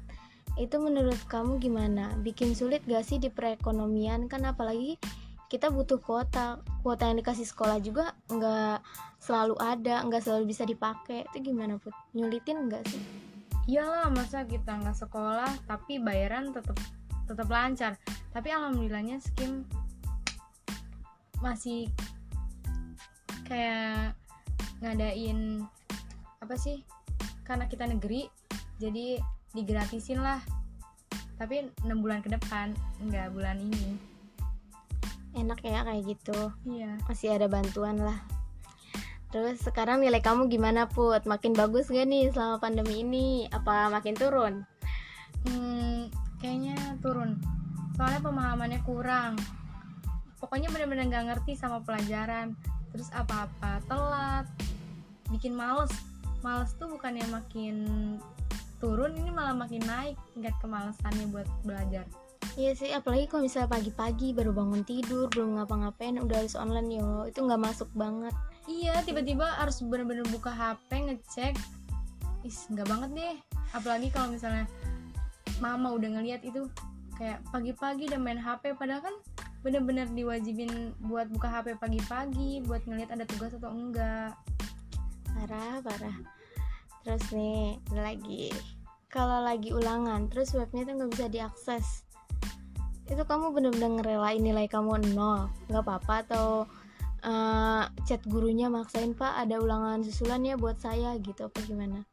Itu 0.60 0.84
menurut 0.84 1.16
kamu 1.32 1.64
gimana? 1.64 2.12
Bikin 2.20 2.52
sulit 2.52 2.84
gak 2.84 3.08
sih 3.08 3.16
di 3.16 3.32
perekonomian? 3.32 4.28
Kan 4.28 4.44
apalagi 4.44 5.00
kita 5.48 5.72
butuh 5.72 6.00
kuota. 6.04 6.60
Kuota 6.84 7.08
yang 7.08 7.24
dikasih 7.24 7.48
sekolah 7.48 7.80
juga 7.80 8.20
nggak 8.28 8.84
selalu 9.24 9.56
ada, 9.64 10.04
nggak 10.04 10.22
selalu 10.22 10.52
bisa 10.52 10.68
dipakai. 10.68 11.24
Itu 11.32 11.56
gimana, 11.56 11.80
Put? 11.80 11.96
Nyulitin 12.12 12.68
nggak 12.68 12.84
sih? 12.92 13.35
Iyalah 13.66 14.14
masa 14.14 14.46
kita 14.46 14.78
nggak 14.78 14.98
sekolah 14.98 15.50
tapi 15.66 15.98
bayaran 15.98 16.54
tetap 16.54 16.78
tetap 17.26 17.48
lancar. 17.50 17.98
Tapi 18.30 18.54
alhamdulillahnya 18.54 19.18
skim 19.22 19.66
masih 21.42 21.90
kayak 23.50 24.14
ngadain 24.82 25.66
apa 26.42 26.56
sih? 26.58 26.86
Karena 27.46 27.66
kita 27.66 27.90
negeri 27.90 28.30
jadi 28.78 29.18
digratisin 29.54 30.22
lah. 30.22 30.42
Tapi 31.36 31.68
6 31.84 31.92
bulan 32.00 32.24
ke 32.24 32.30
depan 32.32 32.72
nggak 33.02 33.34
bulan 33.34 33.60
ini. 33.60 33.98
Enak 35.36 35.60
ya 35.68 35.84
kayak 35.84 36.04
gitu. 36.08 36.40
iya. 36.64 36.96
Masih 37.10 37.36
ada 37.36 37.52
bantuan 37.52 38.00
lah. 38.00 38.35
Terus 39.36 39.60
sekarang 39.68 40.00
nilai 40.00 40.24
kamu 40.24 40.48
gimana 40.48 40.88
Put? 40.88 41.28
Makin 41.28 41.60
bagus 41.60 41.92
gak 41.92 42.08
nih 42.08 42.32
selama 42.32 42.56
pandemi 42.64 43.04
ini? 43.04 43.52
Apa 43.52 43.92
makin 43.92 44.16
turun? 44.16 44.64
Hmm, 45.44 46.08
kayaknya 46.40 46.96
turun. 47.04 47.36
Soalnya 48.00 48.24
pemahamannya 48.24 48.80
kurang. 48.88 49.36
Pokoknya 50.40 50.72
bener-bener 50.72 51.12
gak 51.12 51.28
ngerti 51.36 51.60
sama 51.60 51.84
pelajaran. 51.84 52.56
Terus 52.96 53.12
apa-apa 53.12 53.84
telat. 53.92 54.48
Bikin 55.28 55.52
males. 55.52 55.92
Males 56.40 56.72
tuh 56.80 56.88
bukannya 56.88 57.28
makin 57.28 57.76
turun, 58.80 59.20
ini 59.20 59.36
malah 59.36 59.52
makin 59.52 59.84
naik 59.84 60.16
tingkat 60.32 60.56
kemalesannya 60.64 61.28
buat 61.36 61.48
belajar. 61.68 62.08
Iya 62.56 62.72
sih, 62.72 62.96
apalagi 62.96 63.28
kalau 63.28 63.44
misalnya 63.44 63.68
pagi-pagi 63.68 64.32
baru 64.32 64.56
bangun 64.56 64.88
tidur, 64.88 65.28
belum 65.28 65.60
ngapa-ngapain, 65.60 66.24
udah 66.24 66.40
harus 66.40 66.56
online 66.56 67.04
yo, 67.04 67.28
itu 67.28 67.44
nggak 67.44 67.60
masuk 67.60 67.92
banget. 67.92 68.32
Iya, 68.66 69.06
tiba-tiba 69.06 69.46
harus 69.62 69.78
bener-bener 69.86 70.26
buka 70.34 70.50
HP 70.50 70.90
ngecek. 71.06 71.54
Is, 72.42 72.66
nggak 72.74 72.90
banget 72.90 73.10
deh. 73.14 73.36
Apalagi 73.78 74.10
kalau 74.10 74.34
misalnya 74.34 74.66
mama 75.62 75.94
udah 75.94 76.10
ngeliat 76.18 76.42
itu 76.42 76.66
kayak 77.16 77.46
pagi-pagi 77.54 78.12
udah 78.12 78.20
main 78.20 78.42
HP 78.42 78.76
padahal 78.76 79.00
kan 79.00 79.16
bener-bener 79.64 80.06
diwajibin 80.12 80.94
buat 81.08 81.32
buka 81.32 81.48
HP 81.48 81.80
pagi-pagi 81.80 82.62
buat 82.68 82.84
ngeliat 82.86 83.14
ada 83.14 83.26
tugas 83.26 83.54
atau 83.54 83.70
enggak. 83.70 84.34
Parah, 85.32 85.82
parah. 85.82 86.18
Terus 87.06 87.26
nih, 87.34 87.78
lagi. 87.94 88.50
Kalau 89.14 89.46
lagi 89.46 89.72
ulangan, 89.72 90.28
terus 90.28 90.52
webnya 90.58 90.90
tuh 90.90 90.94
nggak 90.98 91.12
bisa 91.14 91.26
diakses. 91.30 91.86
Itu 93.06 93.22
kamu 93.22 93.54
bener-bener 93.54 94.02
ngerelain 94.02 94.42
nilai 94.42 94.66
kamu 94.66 95.14
nol, 95.14 95.54
nggak 95.70 95.84
apa-apa 95.86 96.16
atau 96.26 96.66
eh, 97.26 97.84
chat 98.06 98.22
gurunya 98.30 98.70
maksain 98.70 99.18
pak 99.18 99.34
ada 99.42 99.58
ulangan 99.58 100.06
susulan 100.06 100.46
ya 100.46 100.56
buat 100.56 100.78
saya 100.78 101.18
gitu 101.20 101.50
apa 101.50 101.58
gimana? 101.66 102.06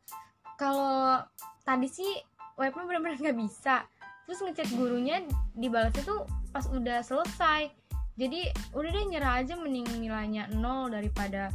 Kalau 0.56 1.20
tadi 1.68 1.86
sih 1.92 2.10
webnya 2.56 2.84
bener-bener 2.88 3.20
nggak 3.20 3.38
bisa. 3.38 3.84
Terus 4.24 4.40
ngechat 4.40 4.72
gurunya 4.72 5.20
dibalasnya 5.52 6.02
tuh 6.08 6.24
pas 6.48 6.64
udah 6.72 7.04
selesai. 7.04 7.68
Jadi 8.16 8.48
udah 8.72 8.90
deh 8.92 9.04
nyerah 9.08 9.44
aja 9.44 9.56
mending 9.56 9.88
nilainya 10.00 10.48
nol 10.56 10.88
daripada 10.88 11.52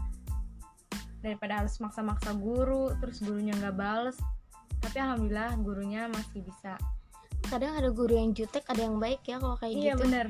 daripada 1.22 1.66
harus 1.66 1.78
maksa-maksa 1.82 2.34
guru 2.38 2.94
terus 3.02 3.20
gurunya 3.20 3.54
nggak 3.58 3.76
bales 3.76 4.18
tapi 4.80 4.98
alhamdulillah 5.02 5.58
gurunya 5.62 6.06
masih 6.08 6.46
bisa 6.46 6.78
Kadang 7.48 7.80
ada 7.80 7.88
guru 7.96 8.12
yang 8.12 8.36
jutek, 8.36 8.68
ada 8.68 8.84
yang 8.84 9.00
baik 9.00 9.24
ya 9.24 9.40
kalau 9.40 9.56
kayak 9.56 9.72
iya 9.72 9.94
gitu. 9.96 10.04
bener 10.04 10.28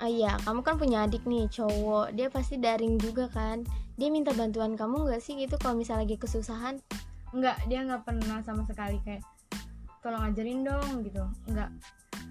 Ah 0.00 0.08
iya, 0.08 0.40
kamu 0.48 0.64
kan 0.64 0.80
punya 0.80 1.04
adik 1.04 1.28
nih 1.28 1.44
cowok, 1.52 2.16
dia 2.16 2.32
pasti 2.32 2.56
daring 2.56 2.96
juga 2.96 3.28
kan. 3.28 3.62
Dia 4.00 4.08
minta 4.08 4.32
bantuan 4.32 4.74
kamu 4.74 5.04
nggak 5.06 5.20
sih 5.20 5.36
gitu 5.36 5.60
kalau 5.60 5.76
misalnya 5.76 6.08
lagi 6.08 6.16
kesusahan? 6.16 6.80
nggak 7.30 7.56
dia 7.70 7.86
nggak 7.86 8.02
pernah 8.02 8.42
sama 8.42 8.66
sekali 8.66 8.98
kayak 9.06 9.22
tolong 10.02 10.32
ajarin 10.32 10.66
dong 10.66 11.06
gitu 11.06 11.22
nggak 11.46 11.70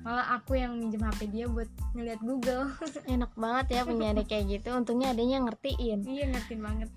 malah 0.03 0.39
aku 0.39 0.55
yang 0.59 0.79
minjem 0.79 1.03
HP 1.03 1.27
dia 1.31 1.45
buat 1.47 1.67
ngeliat 1.95 2.19
Google 2.23 2.71
Enak 3.15 3.31
banget 3.35 3.79
ya 3.79 3.81
punya 3.83 4.15
adik 4.15 4.31
kayak 4.31 4.47
gitu. 4.47 4.71
Untungnya 4.71 5.11
adanya 5.11 5.43
ngertiin. 5.43 6.07
iya 6.07 6.27
ngertiin 6.31 6.61
banget 6.63 6.89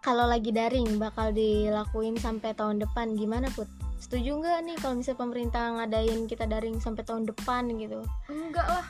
Kalau 0.00 0.24
lagi 0.24 0.48
daring 0.54 0.96
bakal 0.96 1.28
dilakuin 1.34 2.16
sampai 2.16 2.56
tahun 2.56 2.80
depan 2.80 3.18
gimana 3.18 3.52
put? 3.52 3.68
Setuju 4.00 4.38
nggak 4.38 4.58
nih 4.64 4.76
kalau 4.80 4.94
misalnya 4.96 5.18
pemerintah 5.18 5.62
ngadain 5.76 6.20
kita 6.24 6.44
daring 6.48 6.78
sampai 6.80 7.02
tahun 7.04 7.28
depan 7.28 7.68
gitu? 7.76 8.00
enggak 8.30 8.64
lah 8.64 8.86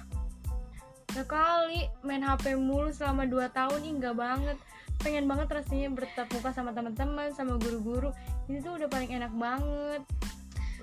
ya 1.11 1.25
kali 1.27 1.91
main 2.07 2.23
HP 2.23 2.55
mulu 2.55 2.95
selama 2.95 3.27
2 3.27 3.51
tahun 3.51 3.81
ih 3.83 3.93
enggak 3.99 4.17
banget. 4.17 4.59
Pengen 5.01 5.25
banget 5.25 5.49
rasanya 5.49 5.89
bertatap 5.91 6.29
muka 6.37 6.51
sama 6.53 6.71
teman-teman 6.77 7.33
sama 7.33 7.57
guru-guru. 7.57 8.13
Ini 8.47 8.61
tuh 8.61 8.77
udah 8.77 8.89
paling 8.93 9.11
enak 9.11 9.33
banget. 9.33 10.03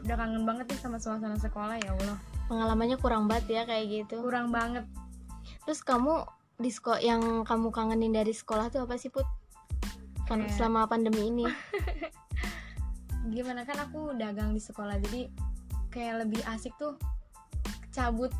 Udah 0.01 0.15
kangen 0.17 0.43
banget 0.43 0.65
nih 0.74 0.79
sama 0.81 0.98
suasana 0.98 1.38
sekolah 1.38 1.77
ya 1.77 1.93
Allah. 1.93 2.17
Pengalamannya 2.50 2.98
kurang 2.98 3.29
banget 3.29 3.46
ya 3.50 3.62
kayak 3.69 3.86
gitu. 3.88 4.19
Kurang 4.25 4.50
banget. 4.50 4.89
Terus 5.63 5.86
kamu 5.86 6.25
di 6.57 6.72
sekolah 6.74 7.00
yang 7.05 7.22
kamu 7.46 7.69
kangenin 7.69 8.10
dari 8.15 8.34
sekolah 8.34 8.74
tuh 8.74 8.89
apa 8.89 8.98
sih 8.98 9.13
put? 9.13 9.25
Kan 10.25 10.43
Kayak- 10.43 10.55
selama 10.57 10.89
pandemi 10.89 11.29
ini. 11.29 11.46
Gimana? 13.34 13.63
Kan 13.69 13.77
aku 13.77 14.17
dagang 14.17 14.55
di 14.55 14.62
sekolah 14.63 14.98
jadi 14.98 15.29
kayak 15.93 16.25
lebih 16.25 16.41
asik 16.50 16.74
tuh 16.81 16.98
cabut. 17.93 18.34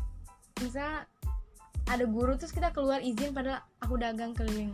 Misalnya 0.58 1.06
ada 1.88 2.04
guru 2.04 2.36
terus 2.36 2.52
kita 2.52 2.70
keluar 2.76 3.00
izin 3.00 3.32
padahal 3.32 3.64
aku 3.80 3.96
dagang 3.96 4.36
keliling 4.36 4.72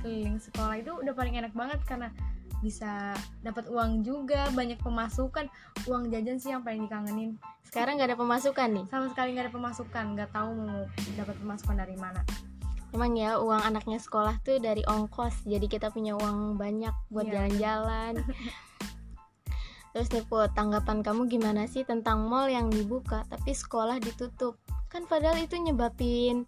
keliling 0.00 0.36
sekolah. 0.40 0.80
Itu 0.80 1.00
udah 1.00 1.14
paling 1.16 1.36
enak 1.36 1.52
banget 1.56 1.80
karena 1.88 2.12
bisa 2.60 3.12
dapat 3.44 3.68
uang 3.68 4.00
juga 4.04 4.48
banyak 4.56 4.80
pemasukan 4.80 5.48
uang 5.84 6.08
jajan 6.08 6.40
sih 6.40 6.52
yang 6.52 6.64
paling 6.64 6.88
dikangenin. 6.88 7.36
Sekarang 7.68 8.00
nggak 8.00 8.16
ada 8.16 8.18
pemasukan 8.20 8.68
nih? 8.72 8.84
Sama 8.88 9.12
sekali 9.12 9.36
nggak 9.36 9.48
ada 9.48 9.54
pemasukan 9.54 10.04
nggak 10.16 10.30
tahu 10.32 10.50
mau 10.56 10.80
dapat 11.16 11.36
pemasukan 11.40 11.76
dari 11.76 11.96
mana. 12.00 12.20
Emang 12.94 13.12
ya 13.18 13.42
uang 13.42 13.58
anaknya 13.58 13.98
sekolah 13.98 14.38
tuh 14.46 14.62
dari 14.62 14.86
ongkos 14.86 15.42
jadi 15.44 15.66
kita 15.66 15.90
punya 15.90 16.14
uang 16.14 16.54
banyak 16.54 16.94
buat 17.10 17.26
Iya. 17.26 17.32
jalan-jalan 17.50 18.14
terus 19.94 20.10
nih 20.10 20.26
put 20.26 20.50
tanggapan 20.58 21.06
kamu 21.06 21.30
gimana 21.30 21.70
sih 21.70 21.86
tentang 21.86 22.26
mall 22.26 22.50
yang 22.50 22.66
dibuka 22.66 23.22
tapi 23.30 23.54
sekolah 23.54 24.02
ditutup? 24.02 24.58
Kan 24.90 25.06
padahal 25.06 25.38
itu 25.38 25.54
nyebabin 25.54 26.42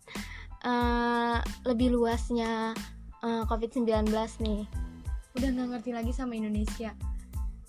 eh, 0.67 1.39
lebih 1.63 1.95
luasnya 1.95 2.75
eh, 3.23 3.43
covid-19 3.47 4.11
nih. 4.43 4.67
Udah 5.39 5.49
nggak 5.55 5.69
ngerti 5.79 5.91
lagi 5.95 6.11
sama 6.11 6.35
Indonesia. 6.35 6.91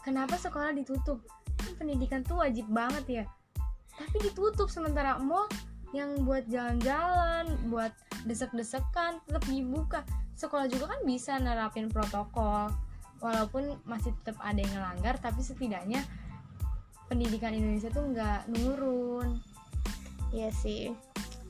Kenapa 0.01 0.41
sekolah 0.41 0.73
ditutup? 0.73 1.21
Kan 1.61 1.77
pendidikan 1.77 2.25
tuh 2.25 2.41
wajib 2.41 2.65
banget 2.73 3.05
ya. 3.21 3.25
Tapi 3.93 4.17
ditutup 4.25 4.73
sementara 4.73 5.21
mall 5.21 5.45
yang 5.93 6.25
buat 6.25 6.49
jalan-jalan 6.49 7.53
buat 7.69 7.93
desek-desekan 8.25 9.21
tetap 9.29 9.45
dibuka. 9.45 10.01
Sekolah 10.33 10.65
juga 10.65 10.97
kan 10.97 11.05
bisa 11.05 11.37
nerapin 11.37 11.85
protokol 11.85 12.73
walaupun 13.19 13.75
masih 13.83 14.13
tetap 14.21 14.37
ada 14.39 14.57
yang 14.57 14.71
ngelanggar 14.71 15.17
tapi 15.17 15.41
setidaknya 15.41 16.01
pendidikan 17.07 17.55
Indonesia 17.55 17.89
tuh 17.89 18.03
nggak 18.11 18.51
nurun 18.51 19.39
Iya 20.27 20.51
sih. 20.51 20.91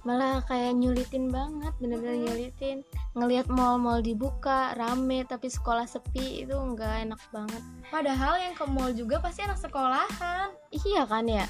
Malah 0.06 0.46
kayak 0.46 0.78
nyulitin 0.78 1.34
banget 1.34 1.74
bener-bener 1.82 2.30
nyulitin. 2.30 2.86
Ngelihat 3.18 3.50
mall-mall 3.50 4.06
dibuka 4.06 4.78
rame 4.78 5.26
tapi 5.26 5.50
sekolah 5.50 5.90
sepi 5.90 6.46
itu 6.46 6.54
nggak 6.54 7.10
enak 7.10 7.18
banget. 7.34 7.58
Padahal 7.90 8.38
yang 8.38 8.54
ke 8.54 8.70
mall 8.70 8.94
juga 8.94 9.18
pasti 9.18 9.42
anak 9.42 9.58
sekolahan. 9.58 10.54
Iya 10.70 11.10
kan 11.10 11.26
ya? 11.26 11.50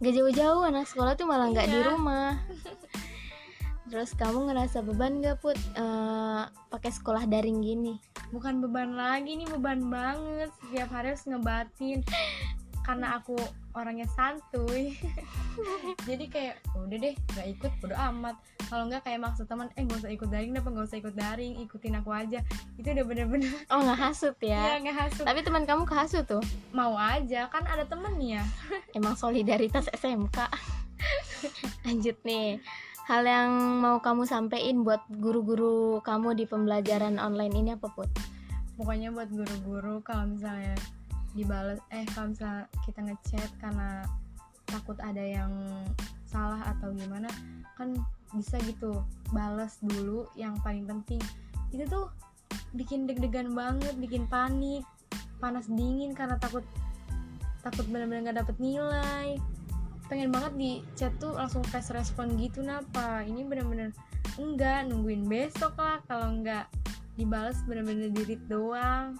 Gak 0.00 0.16
jauh-jauh 0.16 0.64
anak 0.64 0.88
sekolah 0.88 1.12
tuh 1.12 1.28
malah 1.28 1.52
nggak 1.52 1.68
di 1.68 1.76
Iya. 1.76 1.92
rumah 1.92 2.40
terus 3.90 4.14
kamu 4.14 4.48
ngerasa 4.48 4.86
beban 4.86 5.18
gak 5.18 5.42
put? 5.42 5.58
Eh, 5.74 6.42
pakai 6.70 6.90
sekolah 6.94 7.26
daring 7.26 7.58
gini? 7.58 7.98
Bukan 8.30 8.62
beban 8.62 8.94
lagi 8.94 9.34
nih 9.34 9.50
beban 9.50 9.90
banget. 9.90 10.54
Setiap 10.62 10.88
hari 10.94 11.12
harus 11.12 11.26
ngebatin. 11.26 12.06
Karena 12.86 13.18
aku 13.18 13.34
orangnya 13.74 14.06
santuy. 14.14 14.94
Jadi 16.08 16.30
kayak 16.30 16.62
udah 16.78 16.98
deh 17.02 17.14
gak 17.34 17.46
ikut 17.50 17.72
bodo 17.82 17.98
amat. 17.98 18.38
Kalau 18.70 18.86
nggak 18.86 19.02
kayak 19.02 19.20
maksud 19.26 19.50
teman 19.50 19.66
eh 19.74 19.82
gak 19.82 20.06
usah 20.06 20.14
ikut 20.14 20.30
daring 20.30 20.50
kenapa 20.54 20.68
gak 20.70 20.86
usah 20.86 20.98
ikut 21.02 21.14
daring 21.18 21.52
ikutin 21.66 21.98
aku 21.98 22.10
aja. 22.14 22.38
Itu 22.78 22.94
udah 22.94 23.04
bener-bener 23.04 23.50
oh 23.74 23.82
nggak 23.82 23.98
hasut 23.98 24.38
ya? 24.38 24.78
Ya 24.78 24.86
nggak 24.86 24.96
hasut 24.96 25.24
tapi 25.26 25.42
teman 25.42 25.66
kamu 25.66 25.82
kehasut 25.82 26.24
tuh? 26.30 26.42
Mau 26.70 26.94
aja 26.94 27.50
kan 27.50 27.66
ada 27.66 27.82
temennya. 27.90 28.46
Emang 28.94 29.18
solidaritas 29.18 29.90
SMK 29.90 30.38
lanjut 31.88 32.16
nih 32.28 32.60
hal 33.10 33.26
yang 33.26 33.82
mau 33.82 33.98
kamu 33.98 34.22
sampein 34.22 34.86
buat 34.86 35.02
guru-guru 35.10 35.98
kamu 36.06 36.38
di 36.38 36.46
pembelajaran 36.46 37.18
online 37.18 37.50
ini 37.58 37.70
apa 37.74 37.90
put? 37.90 38.06
Pokoknya 38.78 39.10
buat 39.10 39.26
guru-guru 39.34 39.98
kalau 40.06 40.30
misalnya 40.30 40.78
dibales 41.34 41.82
eh 41.90 42.06
kalau 42.14 42.30
misalnya 42.30 42.70
kita 42.86 43.02
ngechat 43.02 43.50
karena 43.58 44.06
takut 44.70 44.94
ada 45.02 45.18
yang 45.18 45.50
salah 46.22 46.62
atau 46.70 46.94
gimana 46.94 47.26
kan 47.74 47.98
bisa 48.30 48.62
gitu 48.62 49.02
balas 49.34 49.82
dulu 49.82 50.30
yang 50.38 50.54
paling 50.62 50.86
penting. 50.86 51.18
Itu 51.74 51.90
tuh 51.90 52.06
bikin 52.78 53.10
deg-degan 53.10 53.50
banget 53.58 53.98
bikin 53.98 54.30
panik 54.30 54.86
panas 55.42 55.66
dingin 55.66 56.14
karena 56.14 56.38
takut 56.38 56.62
takut 57.66 57.82
benar-benar 57.90 58.30
nggak 58.30 58.38
dapet 58.46 58.56
nilai 58.62 59.34
pengen 60.10 60.34
banget 60.34 60.52
di 60.58 60.70
chat 60.98 61.14
tuh 61.22 61.38
langsung 61.38 61.62
fast 61.70 61.94
respon 61.94 62.34
gitu 62.34 62.66
napa. 62.66 63.22
Ini 63.22 63.46
bener-bener 63.46 63.94
enggak 64.34 64.90
nungguin 64.90 65.30
besok 65.30 65.78
lah. 65.78 66.02
Kalau 66.10 66.34
enggak 66.34 66.66
dibales 67.14 67.62
bener-bener 67.70 68.10
di 68.10 68.26
read 68.26 68.42
doang. 68.50 69.14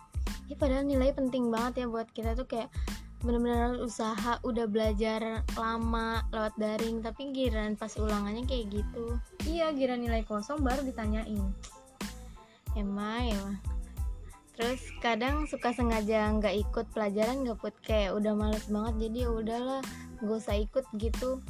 Ya 0.51 0.59
padahal 0.59 0.83
nilai 0.83 1.15
penting 1.15 1.47
banget 1.55 1.85
ya 1.85 1.87
buat 1.87 2.11
kita 2.11 2.35
tuh 2.35 2.51
kayak 2.51 2.75
bener-bener 3.23 3.79
usaha 3.79 4.43
udah 4.43 4.67
belajar 4.67 5.45
lama 5.55 6.25
lewat 6.33 6.57
daring 6.57 7.05
tapi 7.05 7.31
giliran 7.31 7.79
pas 7.79 7.95
ulangannya 7.95 8.43
kayak 8.51 8.83
gitu. 8.83 9.15
Iya 9.47 9.71
gira 9.77 9.95
nilai 9.95 10.27
kosong 10.27 10.59
baru 10.67 10.83
ditanyain. 10.83 11.47
Emang 12.75 13.23
ya 13.31 13.39
Mah. 13.47 13.80
Terus 14.61 14.93
kadang 15.01 15.49
suka 15.49 15.73
sengaja 15.73 16.29
nggak 16.37 16.53
ikut 16.69 16.93
pelajaran 16.93 17.49
nggak 17.49 17.65
put 17.65 17.73
kayak 17.81 18.13
udah 18.13 18.37
males 18.37 18.69
banget 18.69 19.09
jadi 19.09 19.25
ya 19.25 19.31
udahlah 19.33 19.81
gak 20.21 20.37
usah 20.37 20.57
ikut 20.61 20.85
gitu. 21.01 21.41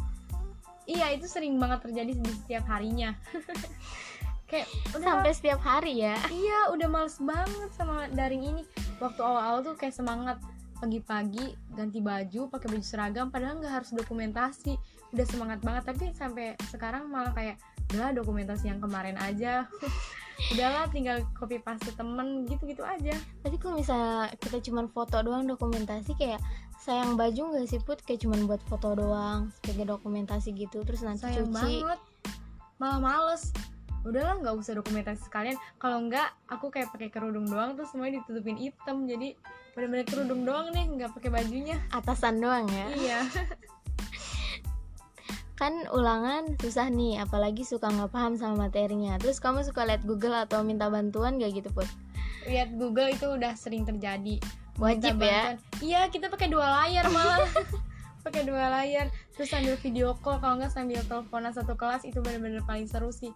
Iya 0.87 1.19
itu 1.19 1.27
sering 1.27 1.59
banget 1.59 1.91
terjadi 1.91 2.13
di 2.15 2.31
setiap 2.31 2.71
harinya. 2.71 3.19
Kayak 4.51 4.67
udah 4.95 5.03
sampai 5.07 5.31
setiap 5.35 5.61
hari 5.63 6.03
ya? 6.03 6.19
Iya 6.31 6.75
udah 6.75 6.89
males 6.91 7.19
banget 7.23 7.71
sama 7.75 8.11
daring 8.15 8.43
ini. 8.43 8.63
Waktu 8.99 9.23
awal-awal 9.23 9.63
tuh 9.63 9.79
kayak 9.79 9.95
semangat 9.95 10.43
pagi-pagi 10.83 11.55
ganti 11.79 12.03
baju 12.03 12.51
pakai 12.51 12.67
baju 12.67 12.83
seragam 12.83 13.31
padahal 13.31 13.63
nggak 13.63 13.75
harus 13.83 13.91
dokumentasi. 13.95 14.75
Udah 15.15 15.27
semangat 15.27 15.63
banget 15.63 15.83
tapi 15.87 16.11
sampai 16.15 16.59
sekarang 16.71 17.07
malah 17.07 17.31
kayak 17.31 17.63
udahlah 17.91 18.15
dokumentasi 18.15 18.71
yang 18.71 18.79
kemarin 18.79 19.19
aja 19.19 19.67
udahlah 20.49 20.89
tinggal 20.89 21.21
copy 21.37 21.61
paste 21.61 21.93
temen 21.95 22.49
gitu-gitu 22.49 22.81
aja. 22.81 23.15
Tapi 23.45 23.57
kalau 23.61 23.79
misalnya 23.79 24.33
kita 24.41 24.59
cuman 24.65 24.89
foto 24.89 25.21
doang 25.21 25.45
dokumentasi 25.45 26.17
kayak 26.17 26.41
sayang 26.81 27.15
baju 27.15 27.55
nggak 27.55 27.67
sih 27.69 27.81
put? 27.85 28.01
Kayak 28.03 28.25
cuman 28.27 28.49
buat 28.49 28.63
foto 28.65 28.97
doang 28.97 29.53
sebagai 29.61 29.93
dokumentasi 29.93 30.57
gitu 30.57 30.81
terus 30.83 31.05
nanti 31.05 31.29
sayang 31.29 31.53
cuci. 31.53 31.85
banget. 31.85 32.01
Malah 32.81 33.01
males. 33.01 33.53
Udahlah 34.01 34.41
nggak 34.41 34.57
usah 34.57 34.73
dokumentasi 34.81 35.29
sekalian. 35.29 35.61
Kalau 35.77 36.01
nggak 36.09 36.29
aku 36.49 36.73
kayak 36.73 36.89
pakai 36.89 37.13
kerudung 37.13 37.45
doang 37.45 37.77
terus 37.77 37.93
semuanya 37.93 38.25
ditutupin 38.25 38.57
hitam. 38.57 39.05
Jadi 39.05 39.37
bener-bener 39.77 40.07
kerudung 40.09 40.43
doang 40.49 40.73
nih 40.73 40.89
nggak 40.89 41.13
pakai 41.13 41.31
bajunya. 41.31 41.77
Atasan 41.93 42.41
doang 42.41 42.65
ya? 42.73 42.89
Iya 42.97 43.21
kan 45.61 45.85
ulangan 45.93 46.57
susah 46.57 46.89
nih 46.89 47.21
apalagi 47.21 47.69
suka 47.69 47.93
nggak 47.93 48.09
paham 48.09 48.33
sama 48.41 48.67
materinya. 48.67 49.21
Terus 49.21 49.37
kamu 49.37 49.61
suka 49.61 49.85
lihat 49.85 50.09
Google 50.09 50.33
atau 50.33 50.65
minta 50.65 50.89
bantuan 50.89 51.37
gak 51.37 51.53
gitu 51.53 51.69
put? 51.77 51.85
Lihat 52.49 52.81
Google 52.81 53.13
itu 53.13 53.29
udah 53.37 53.53
sering 53.53 53.85
terjadi. 53.85 54.41
Wajib 54.81 55.21
ya? 55.21 55.61
iya 55.85 56.09
kita 56.09 56.33
pakai 56.33 56.49
dua 56.49 56.65
layar 56.65 57.05
malah. 57.13 57.45
Pakai 58.25 58.49
dua 58.49 58.73
layar. 58.73 59.13
Terus 59.37 59.53
sambil 59.53 59.77
video 59.77 60.17
call 60.25 60.41
kalau 60.41 60.57
nggak 60.61 60.73
sambil 60.73 61.01
teleponan 61.05 61.53
satu 61.53 61.77
kelas 61.77 62.09
itu 62.09 62.21
bener-bener 62.25 62.65
paling 62.65 62.89
seru 62.89 63.13
sih. 63.13 63.33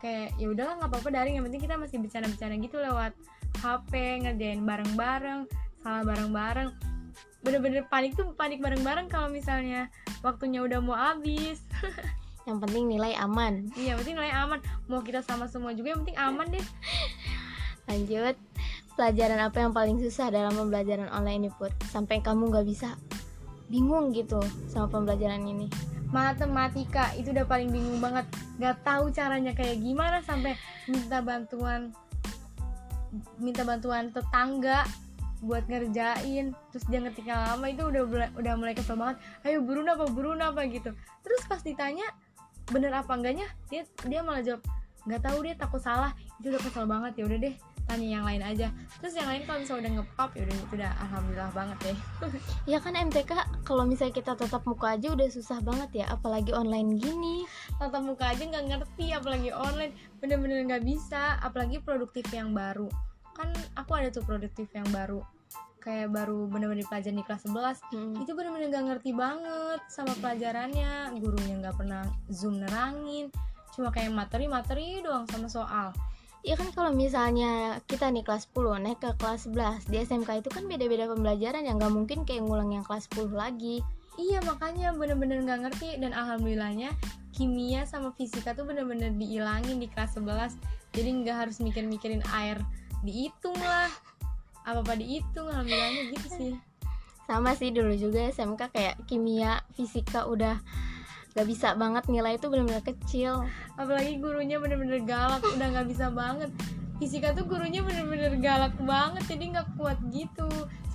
Kayak 0.00 0.36
ya 0.40 0.48
udahlah 0.48 0.80
nggak 0.80 0.88
apa-apa 0.88 1.08
daring. 1.12 1.36
Yang 1.36 1.52
penting 1.52 1.62
kita 1.68 1.76
masih 1.76 1.96
bercanda-bercanda 2.00 2.56
gitu 2.60 2.76
lewat 2.80 3.12
HP 3.60 3.92
ngerjain 4.24 4.64
bareng-bareng 4.64 5.48
salah 5.80 6.04
bareng-bareng 6.04 6.68
bener-bener 7.42 7.86
panik 7.86 8.18
tuh 8.18 8.34
panik 8.34 8.58
bareng-bareng 8.58 9.06
kalau 9.06 9.30
misalnya 9.30 9.90
waktunya 10.20 10.62
udah 10.62 10.78
mau 10.82 10.98
habis. 10.98 11.62
Yang 12.48 12.58
penting 12.64 12.84
nilai 12.88 13.12
aman. 13.20 13.68
Iya 13.76 14.00
penting 14.00 14.16
nilai 14.16 14.32
aman. 14.32 14.58
Mau 14.88 15.04
kita 15.04 15.20
sama 15.20 15.44
semua 15.52 15.76
juga 15.76 15.92
yang 15.92 16.00
penting 16.00 16.16
aman 16.16 16.48
deh. 16.48 16.66
Lanjut. 17.92 18.40
Pelajaran 18.96 19.36
apa 19.44 19.60
yang 19.60 19.76
paling 19.76 20.00
susah 20.00 20.32
dalam 20.32 20.56
pembelajaran 20.56 21.12
online 21.12 21.44
ini 21.44 21.50
put? 21.52 21.68
Sampai 21.92 22.24
kamu 22.24 22.48
nggak 22.48 22.64
bisa 22.64 22.96
bingung 23.68 24.16
gitu 24.16 24.40
sama 24.64 24.88
pembelajaran 24.88 25.44
ini. 25.44 25.68
Matematika 26.08 27.12
itu 27.20 27.36
udah 27.36 27.44
paling 27.44 27.68
bingung 27.68 28.00
banget. 28.00 28.24
Nggak 28.56 28.80
tahu 28.80 29.12
caranya 29.12 29.52
kayak 29.52 29.84
gimana 29.84 30.24
sampai 30.24 30.56
minta 30.88 31.20
bantuan 31.20 31.92
minta 33.40 33.64
bantuan 33.64 34.12
tetangga 34.12 34.84
buat 35.42 35.64
ngerjain. 35.66 36.54
Terus 36.74 36.84
dia 36.90 36.98
ngetiknya 37.02 37.36
lama 37.54 37.66
itu 37.70 37.82
udah 37.86 38.02
udah 38.34 38.52
mulai 38.58 38.74
kesel 38.74 38.98
banget. 38.98 39.16
Ayo 39.46 39.62
burun 39.62 39.88
apa 39.88 40.04
burun 40.10 40.40
apa 40.42 40.66
gitu. 40.68 40.90
Terus 41.22 41.42
pas 41.46 41.60
ditanya 41.62 42.06
bener 42.68 42.92
apa 42.92 43.12
enggaknya? 43.14 43.46
Dia 43.72 43.86
dia 44.06 44.20
malah 44.22 44.42
jawab 44.44 44.62
nggak 45.06 45.22
tahu 45.24 45.38
deh 45.46 45.54
takut 45.56 45.82
salah. 45.82 46.12
Itu 46.42 46.50
udah 46.52 46.62
kesel 46.62 46.84
banget 46.84 47.12
ya 47.18 47.24
udah 47.26 47.38
deh 47.40 47.54
tanya 47.88 48.20
yang 48.20 48.24
lain 48.28 48.42
aja. 48.44 48.68
Terus 49.00 49.14
yang 49.16 49.28
lain 49.32 49.42
kalau 49.48 49.58
misalnya 49.64 49.80
udah 49.80 49.92
ngepop 50.02 50.30
ya 50.36 50.42
udah 50.44 50.56
itu 50.60 50.74
udah 50.76 50.92
alhamdulillah 51.08 51.50
banget 51.56 51.78
deh 51.80 51.98
ya 52.68 52.78
kan 52.84 52.92
MTK 52.92 53.32
kalau 53.64 53.88
misalnya 53.88 54.12
kita 54.12 54.36
tetap 54.36 54.60
muka 54.68 54.92
aja 54.92 55.08
udah 55.16 55.28
susah 55.32 55.58
banget 55.64 56.04
ya 56.04 56.06
apalagi 56.12 56.52
online 56.52 57.00
gini. 57.00 57.48
Tatap 57.80 58.04
muka 58.04 58.36
aja 58.36 58.44
nggak 58.44 58.64
ngerti 58.68 59.16
apalagi 59.16 59.50
online 59.54 59.96
bener-bener 60.20 60.68
nggak 60.68 60.84
bisa 60.84 61.40
apalagi 61.40 61.80
produktif 61.80 62.28
yang 62.28 62.52
baru 62.52 63.07
kan 63.38 63.54
aku 63.78 63.94
ada 63.94 64.10
tuh 64.10 64.26
produktif 64.26 64.66
yang 64.74 64.86
baru. 64.90 65.22
Kayak 65.78 66.10
baru 66.10 66.50
bener-bener 66.50 66.82
pelajaran 66.90 67.22
di 67.22 67.24
kelas 67.24 67.46
11 67.46 67.78
Hmm. 67.94 68.18
itu 68.18 68.34
bener-bener 68.34 68.68
gak 68.68 68.86
ngerti 68.90 69.10
banget 69.14 69.80
sama 69.86 70.12
pelajarannya. 70.18 71.14
Gurunya 71.22 71.54
nggak 71.62 71.76
pernah 71.78 72.02
zoom 72.28 72.58
nerangin. 72.58 73.30
Cuma 73.72 73.94
kayak 73.94 74.10
materi-materi 74.10 75.00
doang 75.00 75.24
sama 75.30 75.46
soal. 75.46 75.94
Ya 76.42 76.58
kan 76.58 76.70
kalau 76.74 76.90
misalnya 76.90 77.78
kita 77.86 78.10
nih 78.10 78.26
kelas 78.26 78.50
10 78.50 78.82
naik 78.82 78.98
ke 78.98 79.10
kelas 79.22 79.46
11 79.46 79.86
di 79.86 80.02
SMK 80.02 80.42
itu 80.42 80.50
kan 80.50 80.66
beda-beda 80.66 81.06
pembelajaran 81.06 81.62
yang 81.62 81.78
nggak 81.78 81.94
mungkin 81.94 82.18
kayak 82.26 82.42
ngulang 82.42 82.74
yang 82.74 82.82
kelas 82.82 83.06
10 83.14 83.30
lagi. 83.38 83.78
Iya 84.18 84.42
makanya 84.42 84.98
bener-bener 84.98 85.46
nggak 85.46 85.60
ngerti. 85.70 86.02
Dan 86.02 86.10
alhamdulillahnya 86.10 86.90
kimia 87.38 87.86
sama 87.86 88.10
fisika 88.18 88.50
tuh 88.50 88.66
bener-bener 88.66 89.14
diilangin 89.14 89.78
di 89.78 89.86
kelas 89.86 90.18
11 90.18 90.58
jadi 90.90 91.08
nggak 91.22 91.36
harus 91.46 91.62
mikir-mikirin 91.62 92.24
air 92.34 92.58
dihitung 93.02 93.56
lah. 93.58 93.90
Apa-apa 94.66 94.98
dihitung 94.98 95.48
alhamdulillahnya 95.48 96.02
gitu 96.12 96.28
sih. 96.28 96.52
Sama 97.28 97.52
sih 97.52 97.68
dulu 97.68 97.92
juga 97.92 98.24
SMK 98.32 98.72
kayak 98.72 98.96
kimia 99.04 99.60
fisika 99.76 100.24
udah 100.24 100.56
gak 101.36 101.46
bisa 101.46 101.76
banget 101.76 102.08
nilai 102.08 102.40
itu 102.40 102.48
benar-benar 102.48 102.82
kecil. 102.82 103.44
Apalagi 103.76 104.16
gurunya 104.18 104.56
bener-bener 104.58 105.04
galak 105.04 105.44
udah 105.44 105.66
nggak 105.70 105.86
bisa 105.92 106.08
banget. 106.10 106.50
Fisika 106.98 107.30
tuh 107.30 107.46
gurunya 107.46 107.78
bener-bener 107.84 108.34
galak 108.42 108.74
banget 108.82 109.22
jadi 109.30 109.44
nggak 109.54 109.68
kuat 109.78 110.00
gitu. 110.10 110.48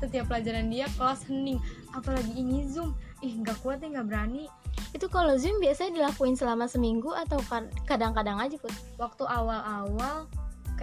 Setiap 0.03 0.27
pelajaran 0.27 0.67
dia 0.67 0.89
kelas 0.99 1.23
hening 1.31 1.61
apalagi 1.95 2.33
ini 2.35 2.67
zoom. 2.67 2.91
Ih 3.23 3.39
nggak 3.39 3.63
kuat 3.63 3.79
deh 3.79 3.93
nggak 3.93 4.09
berani. 4.09 4.51
Itu 4.91 5.07
kalau 5.07 5.37
zoom 5.39 5.63
biasanya 5.63 6.01
dilakuin 6.01 6.35
selama 6.35 6.67
seminggu 6.67 7.13
atau 7.13 7.39
kad- 7.47 7.71
kadang-kadang 7.87 8.35
aja 8.41 8.57
put? 8.59 8.73
Waktu 8.99 9.23
awal-awal 9.23 10.27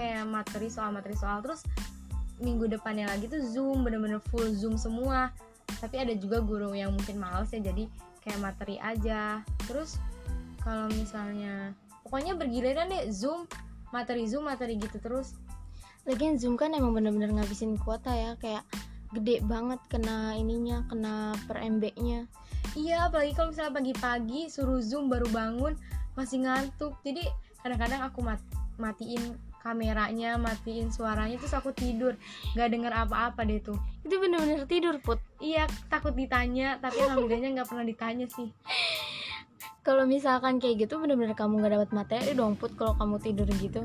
kayak 0.01 0.25
materi 0.25 0.73
soal 0.73 0.97
materi 0.97 1.13
soal. 1.21 1.45
Terus 1.45 1.61
minggu 2.41 2.73
depannya 2.73 3.05
lagi 3.05 3.29
tuh 3.29 3.45
zoom 3.45 3.85
bener-bener 3.85 4.25
full 4.33 4.49
zoom 4.57 4.81
semua. 4.81 5.29
Tapi 5.77 6.01
ada 6.01 6.17
juga 6.17 6.41
guru 6.41 6.73
yang 6.73 6.97
mungkin 6.97 7.21
males 7.21 7.53
ya 7.53 7.61
jadi 7.61 7.85
kayak 8.25 8.41
materi 8.41 8.81
aja. 8.81 9.45
Terus 9.69 10.01
kalau 10.65 10.89
misalnya 10.97 11.77
pokoknya 12.09 12.33
bergiliran 12.41 12.89
deh 12.89 13.13
zoom 13.13 13.45
materi 13.93 14.25
zoom 14.25 14.49
materi 14.49 14.81
gitu 14.81 14.97
terus. 14.97 15.37
Lagian 16.09 16.41
zoom 16.41 16.57
kan 16.57 16.73
emang 16.73 16.97
bener-bener 16.97 17.29
ngabisin 17.37 17.77
kuota 17.77 18.17
ya 18.17 18.33
kayak 18.41 18.65
gede 19.13 19.45
banget 19.45 19.77
kena 19.93 20.33
ininya 20.39 20.87
kena 20.87 21.35
per 21.51 21.59
MB 21.59 21.99
nya 21.99 22.31
iya 22.79 23.11
apalagi 23.11 23.35
kalau 23.35 23.51
misalnya 23.51 23.75
pagi-pagi 23.75 24.47
suruh 24.47 24.79
zoom 24.79 25.11
baru 25.11 25.27
bangun 25.31 25.75
masih 26.15 26.43
ngantuk. 26.45 26.99
Jadi 27.07 27.25
kadang-kadang 27.63 28.03
aku 28.07 28.21
mat- 28.23 28.53
matiin 28.77 29.39
kameranya 29.61 30.41
matiin 30.41 30.89
suaranya 30.89 31.37
terus 31.37 31.55
aku 31.55 31.71
tidur. 31.77 32.17
Nggak 32.57 32.69
denger 32.73 32.93
apa-apa 33.07 33.41
deh 33.45 33.61
tuh. 33.61 33.77
Itu 34.03 34.17
bener-bener 34.17 34.65
tidur 34.65 34.97
put. 35.05 35.21
Iya 35.41 35.69
takut 35.93 36.17
ditanya 36.17 36.81
tapi 36.81 37.01
alhamdulillahnya 37.05 37.61
nggak 37.61 37.69
pernah 37.69 37.87
ditanya 37.87 38.27
sih. 38.29 38.51
kalau 39.81 40.05
misalkan 40.05 40.61
kayak 40.61 40.85
gitu 40.85 41.01
bener-bener 41.01 41.33
kamu 41.33 41.57
nggak 41.65 41.73
dapat 41.73 41.91
materi 41.97 42.37
dong 42.37 42.53
put 42.53 42.77
kalau 42.77 42.93
kamu 43.01 43.17
tidur 43.17 43.49
gitu. 43.49 43.81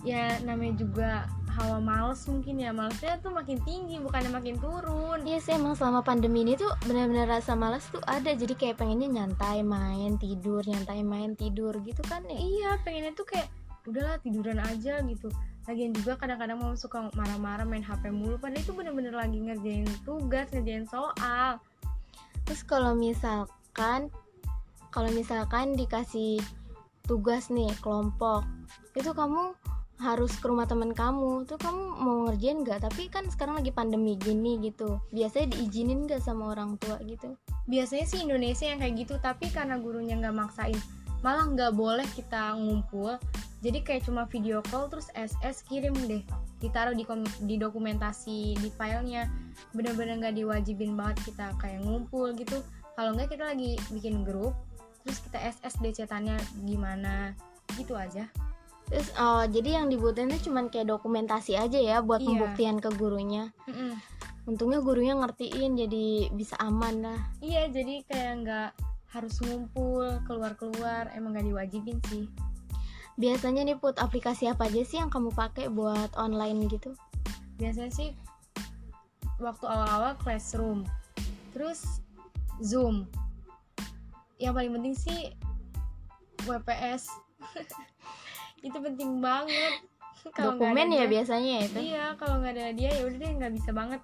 Ya 0.00 0.40
namanya 0.40 0.80
juga 0.80 1.10
hawa 1.58 1.82
males 1.82 2.22
mungkin 2.30 2.62
ya. 2.62 2.70
Malesnya 2.70 3.18
tuh 3.18 3.34
makin 3.34 3.58
tinggi 3.66 3.98
bukannya 3.98 4.30
makin 4.30 4.56
turun. 4.62 5.20
Iya 5.26 5.38
sih 5.42 5.52
emang 5.58 5.74
selama 5.74 6.06
pandemi 6.06 6.46
ini 6.46 6.54
tuh 6.54 6.70
benar-benar 6.86 7.28
rasa 7.28 7.58
malas 7.58 7.84
tuh 7.90 8.00
ada. 8.06 8.30
Jadi 8.30 8.54
kayak 8.54 8.78
pengennya 8.78 9.10
nyantai 9.10 9.66
main 9.66 10.16
tidur 10.16 10.62
nyantai 10.64 11.02
main 11.02 11.34
tidur 11.34 11.74
gitu 11.82 12.00
kan 12.06 12.22
ya. 12.30 12.38
Iya 12.38 12.70
pengennya 12.86 13.12
tuh 13.12 13.26
kayak 13.26 13.50
udahlah 13.88 14.20
tiduran 14.20 14.60
aja 14.60 15.00
gitu. 15.00 15.32
Lagian 15.68 15.92
juga 15.92 16.16
kadang-kadang 16.16 16.60
mau 16.60 16.72
suka 16.76 17.12
marah-marah 17.12 17.68
main 17.68 17.84
HP 17.84 18.08
mulu 18.08 18.40
padahal 18.40 18.64
itu 18.64 18.72
bener-bener 18.72 19.12
lagi 19.12 19.36
ngerjain 19.36 19.88
tugas 20.04 20.48
ngerjain 20.52 20.88
soal. 20.88 21.60
terus 22.48 22.64
kalau 22.64 22.96
misalkan 22.96 24.08
kalau 24.88 25.12
misalkan 25.12 25.76
dikasih 25.76 26.40
tugas 27.04 27.52
nih 27.52 27.68
kelompok 27.84 28.48
itu 28.96 29.12
kamu 29.12 29.52
harus 29.98 30.30
ke 30.38 30.46
rumah 30.46 30.64
teman 30.64 30.94
kamu 30.94 31.42
tuh 31.44 31.58
kamu 31.58 31.82
mau 32.00 32.30
ngerjain 32.30 32.62
nggak 32.62 32.86
tapi 32.86 33.10
kan 33.10 33.26
sekarang 33.28 33.58
lagi 33.58 33.74
pandemi 33.74 34.14
gini 34.14 34.56
gitu 34.62 35.02
biasanya 35.10 35.58
diizinin 35.58 36.06
nggak 36.06 36.22
sama 36.22 36.54
orang 36.54 36.78
tua 36.78 36.96
gitu 37.02 37.34
Biasanya 37.68 38.08
sih 38.08 38.24
Indonesia 38.24 38.64
yang 38.64 38.80
kayak 38.80 38.94
gitu 38.96 39.14
tapi 39.20 39.52
karena 39.52 39.76
gurunya 39.76 40.16
nggak 40.16 40.32
maksain 40.32 40.78
malah 41.20 41.46
nggak 41.50 41.72
boleh 41.74 42.06
kita 42.14 42.54
ngumpul. 42.54 43.18
Jadi 43.58 43.82
kayak 43.82 44.06
cuma 44.06 44.22
video 44.30 44.62
call 44.70 44.86
terus 44.86 45.10
SS 45.18 45.66
kirim 45.66 45.94
deh. 46.06 46.22
Ditaruh 46.62 46.94
di 46.94 47.02
di 47.42 47.58
dokumentasi 47.58 48.54
di 48.54 48.68
filenya. 48.70 49.26
Bener-bener 49.74 50.18
nggak 50.22 50.38
diwajibin 50.38 50.94
banget 50.94 51.34
kita 51.34 51.50
kayak 51.58 51.82
ngumpul 51.82 52.30
gitu. 52.38 52.62
Kalau 52.94 53.14
nggak 53.14 53.34
kita 53.34 53.50
lagi 53.54 53.78
bikin 53.90 54.22
grup 54.22 54.54
terus 55.02 55.18
kita 55.24 55.38
SS 55.40 55.74
deh 55.82 55.94
cetannya 55.94 56.38
gimana? 56.62 57.34
Gitu 57.74 57.98
aja. 57.98 58.30
Terus 58.88 59.12
oh, 59.20 59.44
jadi 59.44 59.82
yang 59.82 59.92
dibutuhin 59.92 60.32
tuh 60.32 60.48
cuman 60.48 60.72
kayak 60.72 60.88
dokumentasi 60.88 61.58
aja 61.58 61.76
ya 61.76 62.00
buat 62.00 62.22
Iya. 62.22 62.28
pembuktian 62.30 62.76
ke 62.78 62.88
gurunya. 62.94 63.50
Mm-mm. 63.66 63.98
untungnya 64.48 64.80
gurunya 64.80 65.12
ngertiin 65.12 65.76
jadi 65.76 66.32
bisa 66.32 66.56
aman 66.56 67.04
lah. 67.04 67.20
Iya 67.44 67.68
jadi 67.68 68.00
kayak 68.08 68.32
nggak 68.40 68.68
harus 69.08 69.40
ngumpul 69.40 70.20
keluar-keluar 70.28 71.08
emang 71.16 71.32
nggak 71.32 71.48
diwajibin 71.48 71.98
sih. 72.12 72.28
Biasanya 73.18 73.66
nih 73.66 73.74
put 73.74 73.98
aplikasi 73.98 74.46
apa 74.46 74.68
aja 74.68 74.84
sih 74.84 75.00
yang 75.00 75.10
kamu 75.10 75.32
pakai 75.32 75.66
buat 75.66 76.12
online 76.14 76.68
gitu? 76.68 76.94
Biasanya 77.58 77.90
sih 77.90 78.08
waktu 79.40 79.64
awal-awal 79.66 80.14
classroom 80.20 80.84
terus 81.50 82.04
zoom. 82.60 83.08
Yang 84.38 84.52
paling 84.54 84.72
penting 84.78 84.94
sih 84.94 85.20
WPS 86.46 87.10
itu 88.66 88.78
penting 88.78 89.18
banget. 89.18 89.82
Kalau 90.36 90.54
nggak 90.54 90.68
dokumen 90.70 90.88
ya 90.92 91.06
dia- 91.06 91.10
biasanya 91.10 91.50
ya 91.50 91.62
itu 91.64 91.78
iya 91.80 92.04
kalau 92.18 92.42
nggak 92.42 92.52
ada 92.58 92.74
dia 92.74 92.90
ya 92.90 93.02
udah 93.06 93.18
deh 93.18 93.30
nggak 93.38 93.52
bisa 93.54 93.70
banget. 93.72 94.02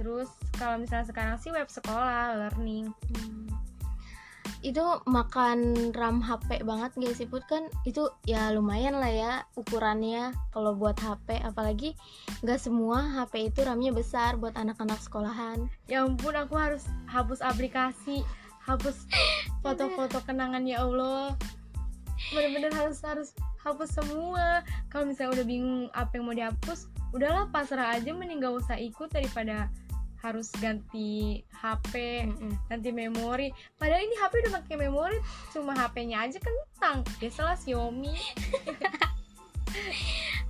Terus 0.00 0.32
kalau 0.56 0.80
misalnya 0.80 1.06
sekarang 1.06 1.36
sih 1.38 1.52
web 1.52 1.68
sekolah 1.68 2.34
learning. 2.40 2.88
Hmm. 2.88 3.46
Itu 4.60 4.82
makan 5.08 5.90
RAM 5.96 6.20
HP 6.20 6.62
banget 6.66 6.90
gak 6.96 7.14
sih 7.16 7.26
Put? 7.26 7.46
Kan 7.48 7.70
itu 7.88 8.10
ya 8.28 8.52
lumayan 8.52 8.98
lah 8.98 9.10
ya 9.10 9.32
ukurannya 9.56 10.34
kalau 10.52 10.76
buat 10.76 10.98
HP 11.00 11.40
apalagi 11.40 11.96
nggak 12.44 12.60
semua 12.60 13.02
HP 13.20 13.52
itu 13.52 13.64
RAM-nya 13.64 13.94
besar 13.94 14.36
buat 14.36 14.54
anak-anak 14.54 15.00
sekolahan. 15.00 15.70
Ya 15.86 16.04
ampun 16.04 16.36
aku 16.36 16.56
harus 16.56 16.84
hapus 17.08 17.40
aplikasi 17.40 18.22
hapus 18.64 19.08
foto-foto 19.64 20.20
kenangan 20.24 20.62
ya 20.68 20.84
Allah. 20.84 21.34
Bener-bener 22.30 22.70
harus 22.76 23.00
harus 23.02 23.32
hapus 23.64 23.96
semua. 23.96 24.62
Kalau 24.92 25.08
misalnya 25.08 25.40
udah 25.40 25.46
bingung 25.46 25.88
apa 25.96 26.12
yang 26.14 26.24
mau 26.28 26.36
dihapus 26.36 26.90
udahlah 27.10 27.50
pasrah 27.50 27.98
aja 27.98 28.14
mending 28.14 28.38
gak 28.42 28.54
usah 28.54 28.78
ikut 28.78 29.10
daripada 29.10 29.66
harus 30.20 30.52
ganti 30.60 31.40
HP 31.50 32.24
Mm-mm. 32.28 32.52
ganti 32.68 32.90
memori. 32.92 33.48
Padahal 33.76 34.04
ini 34.04 34.14
HP 34.16 34.32
udah 34.46 34.52
pakai 34.60 34.76
memori 34.76 35.18
cuma 35.52 35.72
HP-nya 35.72 36.24
aja 36.28 36.38
kentang. 36.38 37.04
Biasalah 37.18 37.56
Xiaomi. 37.56 38.14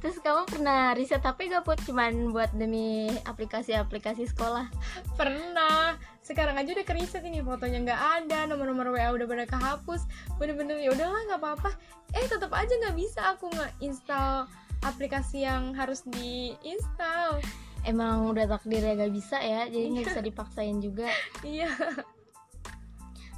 Terus 0.00 0.16
kamu 0.24 0.48
pernah 0.48 0.96
riset 0.96 1.20
HP 1.20 1.52
gak 1.52 1.60
Put 1.68 1.76
cuman 1.84 2.32
buat 2.32 2.48
demi 2.56 3.12
aplikasi-aplikasi 3.28 4.32
sekolah? 4.32 4.72
Pernah. 5.14 6.00
Sekarang 6.24 6.56
aja 6.56 6.72
udah 6.72 6.86
keriset 6.88 7.20
ini 7.26 7.44
fotonya 7.44 7.84
nggak 7.84 8.00
ada 8.24 8.48
nomor-nomor 8.48 8.96
WA 8.96 9.12
udah 9.12 9.26
pada 9.28 9.44
kehapus. 9.44 10.08
Bener-bener 10.40 10.80
ya 10.80 10.94
udahlah 10.96 11.20
nggak 11.28 11.40
apa-apa. 11.42 11.70
Eh 12.16 12.24
tetap 12.24 12.48
aja 12.56 12.70
nggak 12.70 12.96
bisa 12.96 13.20
aku 13.36 13.52
nggak 13.52 13.72
install 13.84 14.48
aplikasi 14.80 15.44
yang 15.44 15.76
harus 15.76 16.00
diinstal 16.08 17.44
emang 17.84 18.28
udah 18.30 18.46
takdirnya 18.46 18.96
gak 18.96 19.12
bisa 19.14 19.38
ya. 19.40 19.66
Jadi 19.68 19.86
nggak 19.96 20.06
bisa 20.12 20.22
dipaksain 20.24 20.78
juga. 20.82 21.08
Iya. 21.46 21.70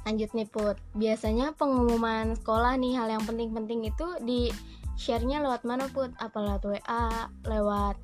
Lanjut 0.03 0.29
nih 0.35 0.47
Put. 0.51 0.75
Biasanya 0.99 1.55
pengumuman 1.55 2.35
sekolah 2.35 2.75
nih 2.75 2.99
hal 2.99 3.07
yang 3.07 3.23
penting-penting 3.23 3.87
itu 3.87 4.07
di 4.27 4.51
share-nya 4.99 5.39
lewat 5.39 5.63
mana 5.63 5.87
Put? 5.87 6.11
Apa 6.19 6.43
lewat 6.43 6.63
WA 6.67 7.31
lewat 7.47 7.95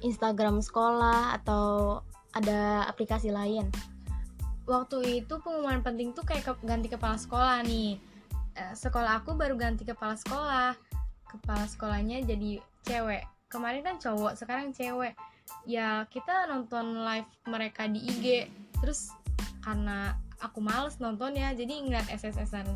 Instagram 0.00 0.64
sekolah 0.64 1.36
atau 1.36 2.00
ada 2.32 2.88
aplikasi 2.88 3.28
lain? 3.28 3.68
Waktu 4.64 5.20
itu 5.20 5.34
pengumuman 5.44 5.84
penting 5.84 6.16
tuh 6.16 6.24
kayak 6.24 6.48
ke- 6.48 6.64
ganti 6.64 6.88
kepala 6.88 7.20
sekolah 7.20 7.60
nih. 7.68 8.00
Eh, 8.56 8.72
sekolah 8.72 9.20
aku 9.20 9.36
baru 9.36 9.60
ganti 9.60 9.84
kepala 9.84 10.16
sekolah. 10.16 10.72
Kepala 11.28 11.68
sekolahnya 11.68 12.24
jadi 12.24 12.64
cewek 12.88 13.33
kemarin 13.54 13.86
kan 13.86 13.96
cowok 14.02 14.34
sekarang 14.34 14.74
cewek. 14.74 15.14
Ya 15.62 16.02
kita 16.10 16.50
nonton 16.50 17.06
live 17.06 17.30
mereka 17.46 17.86
di 17.86 18.02
IG 18.02 18.50
terus 18.82 19.14
karena 19.62 20.18
aku 20.42 20.58
males 20.58 20.98
nonton 20.98 21.38
ya 21.38 21.54
jadi 21.54 21.86
ngeliat 21.86 22.10
SSS-an 22.10 22.66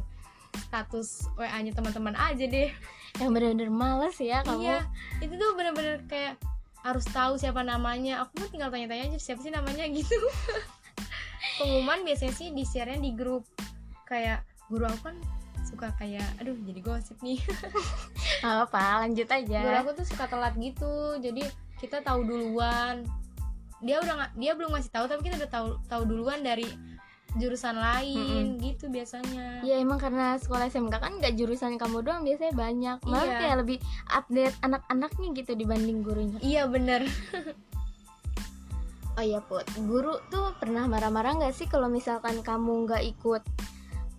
status 0.56 1.26
WA-nya 1.34 1.74
teman-teman 1.74 2.14
aja 2.14 2.46
deh. 2.46 2.70
Yang 3.18 3.30
bener-bener 3.34 3.70
males 3.74 4.16
ya 4.22 4.46
kamu. 4.46 4.62
Iya 4.62 4.78
itu 5.18 5.34
tuh 5.34 5.50
bener-bener 5.58 6.06
kayak 6.06 6.38
harus 6.86 7.04
tahu 7.10 7.34
siapa 7.34 7.66
namanya. 7.66 8.22
Aku 8.22 8.38
mah 8.38 8.48
tinggal 8.48 8.70
tanya-tanya 8.70 9.10
aja 9.12 9.18
siapa 9.18 9.42
sih 9.42 9.50
namanya? 9.50 9.84
gitu. 9.96 10.14
Pengumuman 11.58 12.06
biasanya 12.06 12.34
sih 12.38 12.48
di 12.54 12.62
share 12.62 12.94
di 12.96 13.12
grup. 13.18 13.42
Kayak 14.06 14.46
guru 14.70 14.86
aku 14.86 15.12
kan 15.12 15.16
suka 15.68 15.92
kayak 16.00 16.24
aduh 16.40 16.56
jadi 16.64 16.80
gosip 16.80 17.20
nih. 17.20 17.36
Apa 18.64 19.04
lanjut 19.04 19.28
aja. 19.28 19.60
Guru 19.60 19.76
aku 19.84 19.92
tuh 20.00 20.06
suka 20.08 20.24
telat 20.24 20.56
gitu 20.56 21.20
jadi 21.20 21.44
kita 21.76 22.00
tahu 22.00 22.24
duluan. 22.24 23.04
Dia 23.84 24.00
udah 24.00 24.32
dia 24.34 24.56
belum 24.56 24.72
ngasih 24.72 24.90
tahu 24.90 25.04
tapi 25.06 25.28
kita 25.28 25.44
udah 25.44 25.50
tahu 25.52 25.68
tahu 25.86 26.02
duluan 26.08 26.40
dari 26.40 26.66
jurusan 27.36 27.76
lain 27.76 28.56
gitu 28.58 28.88
biasanya. 28.88 29.60
Ya 29.60 29.76
emang 29.76 30.00
karena 30.00 30.40
sekolah 30.40 30.72
SMK 30.72 30.96
kan 30.96 31.12
nggak 31.20 31.36
jurusan 31.36 31.76
kamu 31.76 32.00
doang 32.00 32.24
biasanya 32.24 32.56
banyak. 32.56 32.98
Malah 33.04 33.28
Iya. 33.28 33.38
kayak 33.38 33.56
lebih 33.62 33.78
update 34.08 34.56
anak-anaknya 34.64 35.28
gitu 35.36 35.52
dibanding 35.54 36.00
gurunya. 36.00 36.40
Iya 36.40 36.64
bener. 36.66 37.04
Oh 39.18 39.26
iya 39.26 39.42
Put, 39.42 39.66
guru 39.82 40.14
tuh 40.30 40.54
pernah 40.62 40.86
marah-marah 40.86 41.34
nggak 41.42 41.50
sih 41.50 41.66
kalau 41.66 41.90
misalkan 41.90 42.38
kamu 42.38 42.86
nggak 42.86 43.02
ikut 43.02 43.42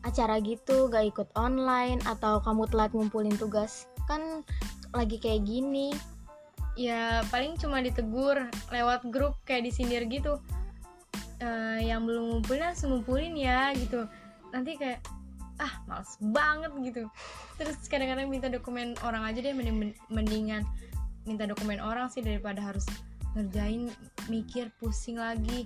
acara 0.08 0.40
gitu, 0.40 0.88
nggak 0.88 1.06
ikut 1.12 1.30
online 1.36 2.00
atau 2.08 2.40
kamu 2.44 2.68
telat 2.72 2.92
ngumpulin 2.96 3.36
tugas? 3.36 3.88
Kan 4.08 4.44
lagi 4.96 5.20
kayak 5.20 5.46
gini. 5.48 5.94
ya 6.80 7.28
paling 7.28 7.60
cuma 7.60 7.84
ditegur 7.84 8.48
lewat 8.72 9.04
grup 9.12 9.36
kayak 9.44 9.68
disindir 9.68 10.08
gitu 10.08 10.40
Eh, 11.40 11.88
yang 11.88 12.04
belum 12.04 12.36
ngumpulin 12.36 12.68
harus 12.68 12.84
ngumpulin 12.84 13.32
ya 13.40 13.72
gitu 13.72 14.04
nanti 14.52 14.76
kayak 14.76 15.00
ah 15.56 15.72
males 15.88 16.20
banget 16.20 16.68
gitu 16.84 17.08
terus 17.56 17.80
kadang-kadang 17.88 18.28
minta 18.28 18.52
dokumen 18.52 18.92
orang 19.08 19.24
aja 19.24 19.40
deh 19.40 19.56
mending 19.56 19.96
mendingan 20.12 20.68
minta 21.24 21.48
dokumen 21.48 21.80
orang 21.80 22.12
sih 22.12 22.20
daripada 22.20 22.60
harus 22.60 22.84
ngerjain 23.40 23.88
mikir 24.28 24.68
pusing 24.84 25.16
lagi 25.16 25.64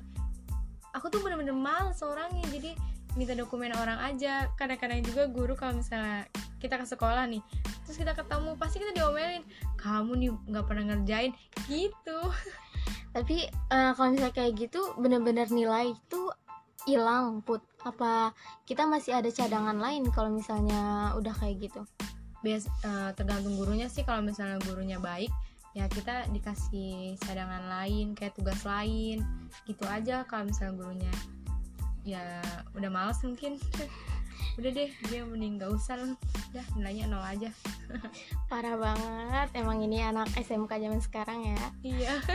aku 0.94 1.10
tuh 1.10 1.26
bener-bener 1.26 1.58
males 1.58 1.98
orangnya 2.06 2.46
jadi 2.54 2.78
minta 3.16 3.34
dokumen 3.38 3.74
orang 3.76 4.00
aja. 4.02 4.50
Kadang-kadang 4.58 5.02
juga 5.06 5.30
guru 5.30 5.54
kalau 5.54 5.80
misalnya 5.80 6.26
kita 6.58 6.80
ke 6.80 6.88
sekolah 6.88 7.28
nih 7.28 7.44
terus 7.84 8.00
kita 8.00 8.16
ketemu 8.16 8.56
pasti 8.56 8.80
kita 8.80 8.96
diomelin 8.96 9.44
kamu 9.76 10.12
nih 10.16 10.30
nggak 10.50 10.66
pernah 10.66 10.84
ngerjain. 10.94 11.32
Gitu. 11.68 12.20
Tapi 13.16 13.38
eh, 13.52 13.92
kalau 13.94 14.10
misalnya 14.10 14.34
kayak 14.34 14.54
gitu, 14.58 14.82
bener-bener 14.98 15.46
nilai 15.52 15.94
itu 15.94 16.22
hilang 16.90 17.44
Put. 17.44 17.62
Apa 17.84 18.32
kita 18.64 18.88
masih 18.88 19.20
ada 19.20 19.30
cadangan 19.30 19.76
lain 19.76 20.08
kalau 20.10 20.32
misalnya 20.32 21.14
udah 21.20 21.36
kayak 21.36 21.70
gitu? 21.70 21.84
bias 22.44 22.68
eh, 22.84 23.12
tergantung 23.16 23.56
gurunya 23.56 23.88
sih. 23.88 24.04
Kalau 24.04 24.20
misalnya 24.20 24.60
gurunya 24.68 25.00
baik 25.00 25.32
ya 25.74 25.90
kita 25.90 26.30
dikasih 26.30 27.18
cadangan 27.18 27.66
lain 27.66 28.14
kayak 28.14 28.38
tugas 28.38 28.62
lain 28.62 29.26
gitu 29.66 29.82
aja 29.90 30.22
kalau 30.30 30.46
misalnya 30.46 30.78
gurunya 30.78 31.14
ya 32.04 32.44
udah 32.76 32.90
males 32.92 33.20
mungkin. 33.24 33.60
Udah 34.54 34.70
deh 34.70 34.92
dia 35.10 35.26
mending 35.26 35.58
gak 35.58 35.74
usah 35.74 35.98
lah. 35.98 36.14
Udah 36.54 36.66
nilainya 36.78 37.10
nol 37.10 37.26
aja. 37.26 37.50
Parah 38.52 38.78
banget, 38.78 39.50
emang 39.58 39.82
ini 39.82 40.04
anak 40.04 40.30
SMK 40.38 40.70
zaman 40.78 41.02
sekarang 41.02 41.40
ya. 41.42 41.64
iya. 41.82 42.14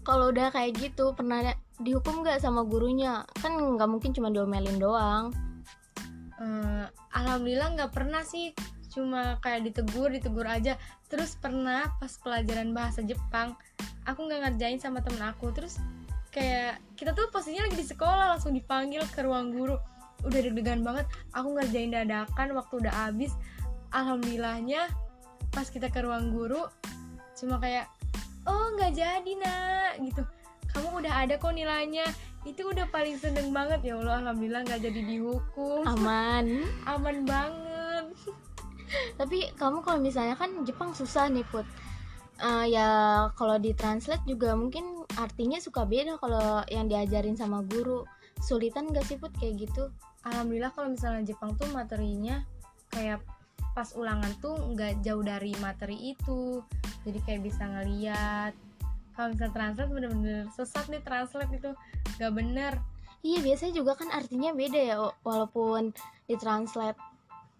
Kalau 0.00 0.32
udah 0.32 0.50
kayak 0.50 0.80
gitu, 0.80 1.12
pernah 1.12 1.54
dihukum 1.78 2.24
nggak 2.24 2.40
sama 2.40 2.64
gurunya? 2.64 3.24
Kan 3.40 3.56
nggak 3.56 3.88
mungkin 3.88 4.10
cuma 4.16 4.32
diomelin 4.32 4.80
doang. 4.80 5.30
Eh, 6.40 6.84
alhamdulillah 7.14 7.76
nggak 7.76 7.92
pernah 7.92 8.24
sih. 8.24 8.56
Cuma 8.90 9.38
kayak 9.44 9.70
ditegur 9.70 10.08
ditegur 10.10 10.48
aja. 10.48 10.80
Terus 11.06 11.36
pernah 11.36 11.94
pas 12.00 12.10
pelajaran 12.20 12.72
bahasa 12.72 13.04
Jepang 13.04 13.54
aku 14.08 14.26
nggak 14.26 14.50
ngerjain 14.50 14.80
sama 14.80 15.04
temen 15.04 15.20
aku. 15.20 15.52
Terus 15.52 15.76
kayak 16.30 16.78
kita 16.94 17.10
tuh 17.14 17.26
posisinya 17.34 17.66
lagi 17.66 17.78
di 17.78 17.86
sekolah 17.86 18.34
langsung 18.34 18.54
dipanggil 18.54 19.02
ke 19.10 19.20
ruang 19.26 19.50
guru. 19.50 19.76
Udah 20.22 20.38
deg-degan 20.40 20.86
banget 20.86 21.06
aku 21.34 21.58
ngerjain 21.58 21.90
dadakan 21.90 22.54
waktu 22.54 22.74
udah 22.86 22.94
habis. 23.06 23.34
Alhamdulillahnya 23.90 24.86
pas 25.50 25.66
kita 25.66 25.90
ke 25.90 26.06
ruang 26.06 26.30
guru 26.30 26.62
cuma 27.34 27.58
kayak 27.58 27.90
oh 28.46 28.70
nggak 28.78 28.94
jadi 28.94 29.32
nak 29.42 29.92
gitu. 29.98 30.22
Kamu 30.70 31.02
udah 31.02 31.26
ada 31.26 31.34
kok 31.34 31.50
nilainya. 31.50 32.06
Itu 32.46 32.70
udah 32.70 32.86
paling 32.94 33.18
seneng 33.18 33.50
banget. 33.50 33.82
Ya 33.82 33.98
Allah 33.98 34.22
alhamdulillah 34.22 34.62
nggak 34.64 34.80
jadi 34.86 35.00
dihukum. 35.02 35.82
Aman. 35.82 36.62
aman 36.94 37.16
banget. 37.26 38.06
Tapi 39.18 39.50
kamu 39.58 39.82
kalau 39.82 39.98
misalnya 39.98 40.38
kan 40.38 40.50
Jepang 40.62 40.94
susah 40.94 41.26
nih 41.26 41.42
put. 41.50 41.66
Eh, 42.40 42.66
ya 42.72 42.88
kalau 43.36 43.60
ditranslate 43.60 44.24
juga 44.24 44.56
mungkin 44.56 45.04
artinya 45.20 45.60
suka 45.60 45.84
beda 45.84 46.16
kalau 46.16 46.64
yang 46.72 46.88
diajarin 46.88 47.36
sama 47.36 47.60
guru. 47.68 48.08
Sulitan 48.40 48.88
gak 48.88 49.04
sih 49.04 49.20
put 49.20 49.30
kayak 49.36 49.68
gitu? 49.68 49.92
alhamdulillah 50.24 50.72
kalau 50.76 50.92
misalnya 50.92 51.24
Jepang 51.32 51.56
tuh 51.56 51.68
materinya 51.72 52.44
kayak 52.92 53.24
pas 53.72 53.88
ulangan 53.94 54.32
tuh 54.42 54.56
nggak 54.74 55.00
jauh 55.00 55.22
dari 55.22 55.54
materi 55.62 56.12
itu 56.12 56.60
jadi 57.06 57.18
kayak 57.24 57.40
bisa 57.46 57.62
ngeliat 57.64 58.52
kalau 59.14 59.32
misalnya 59.32 59.54
translate 59.54 59.90
bener-bener 59.92 60.44
sesat 60.52 60.84
nih 60.90 61.00
translate 61.00 61.52
itu 61.54 61.70
nggak 62.18 62.32
bener 62.34 62.74
Iya 63.20 63.44
biasanya 63.44 63.76
juga 63.76 63.92
kan 64.00 64.08
artinya 64.16 64.56
beda 64.56 64.80
ya 64.80 64.96
wa- 64.96 65.12
walaupun 65.28 65.92
ditranslate. 66.24 66.96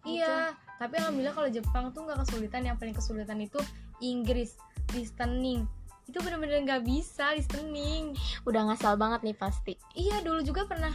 Gitu. 0.08 0.16
iya 0.16 0.56
tapi 0.80 0.96
alhamdulillah 0.96 1.36
kalau 1.36 1.52
Jepang 1.52 1.92
tuh 1.92 2.08
nggak 2.08 2.24
kesulitan 2.24 2.64
yang 2.64 2.80
paling 2.80 2.96
kesulitan 2.96 3.36
itu 3.44 3.60
Inggris 4.00 4.56
listening 4.92 5.68
itu 6.10 6.18
bener-bener 6.26 6.66
nggak 6.66 6.82
bisa 6.82 7.30
listening 7.38 8.18
Udah 8.42 8.66
ngasal 8.66 8.98
banget 8.98 9.22
nih 9.22 9.36
pasti. 9.38 9.78
Iya 9.94 10.26
dulu 10.26 10.42
juga 10.42 10.66
pernah. 10.66 10.90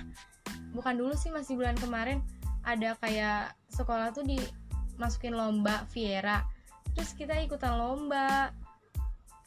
Bukan 0.75 0.99
dulu 0.99 1.15
sih 1.15 1.31
masih 1.31 1.55
bulan 1.55 1.79
kemarin. 1.79 2.19
Ada 2.67 2.99
kayak 2.99 3.55
sekolah 3.71 4.11
tuh 4.11 4.27
dimasukin 4.27 5.31
lomba 5.31 5.87
Viera 5.95 6.43
terus 6.91 7.15
kita 7.15 7.39
ikutan 7.39 7.79
lomba. 7.79 8.51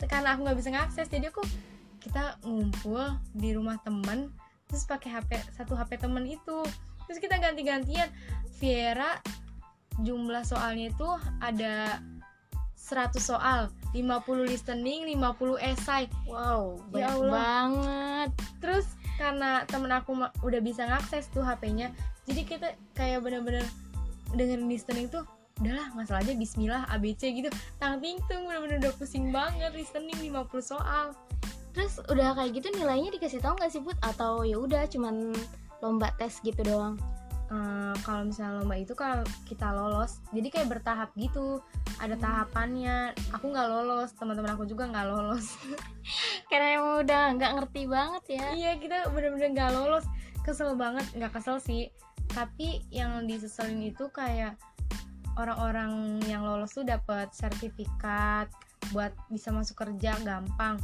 Karena 0.00 0.32
aku 0.32 0.48
nggak 0.48 0.58
bisa 0.58 0.72
ngakses 0.72 1.12
jadi 1.12 1.28
aku 1.28 1.44
kita 2.00 2.40
ngumpul 2.46 3.18
di 3.36 3.52
rumah 3.52 3.76
temen 3.84 4.32
terus 4.70 4.88
pakai 4.88 5.20
HP 5.20 5.36
satu 5.52 5.76
HP 5.76 6.00
temen 6.00 6.24
itu. 6.24 6.64
Terus 7.04 7.18
kita 7.20 7.36
ganti-gantian. 7.36 8.08
Viera 8.56 9.20
jumlah 10.00 10.42
soalnya 10.48 10.90
itu 10.90 11.08
ada 11.44 12.00
100 12.88 13.20
soal 13.20 13.68
50 13.92 14.04
listening 14.44 15.04
50 15.06 15.60
esai 15.62 16.08
Wow, 16.24 16.80
Ya 16.92 17.08
banyak 17.08 17.12
Allah. 17.14 17.32
banget. 17.32 18.30
terus 18.58 18.86
karena 19.16 19.64
temen 19.64 19.90
aku 19.90 20.14
udah 20.40 20.60
bisa 20.60 20.84
ngakses 20.84 21.28
tuh 21.28 21.42
HP-nya 21.42 21.92
jadi 22.24 22.42
kita 22.44 22.68
kayak 22.92 23.20
bener-bener 23.20 23.64
dengerin 24.30 24.68
listening 24.68 25.08
tuh 25.08 25.24
udahlah 25.58 25.90
nggak 25.90 26.06
salah 26.06 26.22
aja 26.22 26.32
Bismillah 26.32 26.82
ABC 26.88 27.34
gitu 27.34 27.50
tang 27.76 27.98
ting 27.98 28.20
tung 28.26 28.46
bener-bener 28.46 28.78
udah 28.78 28.94
pusing 28.94 29.28
banget 29.28 29.72
listening 29.72 30.14
50 30.14 30.34
soal 30.62 31.12
Terus 31.68 32.02
udah 32.06 32.34
kayak 32.34 32.58
gitu 32.58 32.74
nilainya 32.74 33.10
dikasih 33.10 33.38
tahu 33.38 33.54
nggak 33.54 33.70
sih 33.70 33.78
put 33.78 33.94
atau 34.02 34.42
ya 34.42 34.58
udah 34.58 34.86
cuman 34.86 35.30
lomba 35.78 36.10
tes 36.18 36.42
gitu 36.42 36.58
doang? 36.66 36.98
Eh, 37.48 37.94
kalau 38.02 38.26
misalnya 38.26 38.60
lomba 38.60 38.74
itu 38.76 38.92
kalau 38.92 39.22
kita 39.46 39.70
lolos 39.70 40.18
jadi 40.34 40.48
kayak 40.50 40.68
bertahap 40.74 41.10
gitu 41.14 41.62
ada 41.98 42.14
tahapannya. 42.18 43.12
Aku 43.34 43.50
nggak 43.50 43.68
lolos. 43.68 44.14
Teman-teman 44.14 44.54
aku 44.54 44.64
juga 44.64 44.86
nggak 44.86 45.06
lolos. 45.10 45.58
Karena 46.50 46.78
emang 46.78 46.94
udah 47.02 47.22
nggak 47.34 47.52
ngerti 47.60 47.82
banget 47.90 48.24
ya. 48.38 48.46
iya 48.54 48.70
kita 48.78 49.10
bener-bener 49.10 49.52
nggak 49.52 49.72
lolos. 49.74 50.06
Kesel 50.46 50.78
banget. 50.78 51.04
Nggak 51.18 51.38
kesel 51.38 51.58
sih. 51.58 51.90
Tapi 52.30 52.86
yang 52.94 53.26
diseselin 53.26 53.82
itu 53.82 54.06
kayak 54.14 54.54
orang-orang 55.38 56.22
yang 56.26 56.46
lolos 56.46 56.74
tuh 56.74 56.86
dapat 56.86 57.34
sertifikat. 57.34 58.48
Buat 58.94 59.12
bisa 59.28 59.50
masuk 59.50 59.76
kerja 59.82 60.14
gampang. 60.22 60.78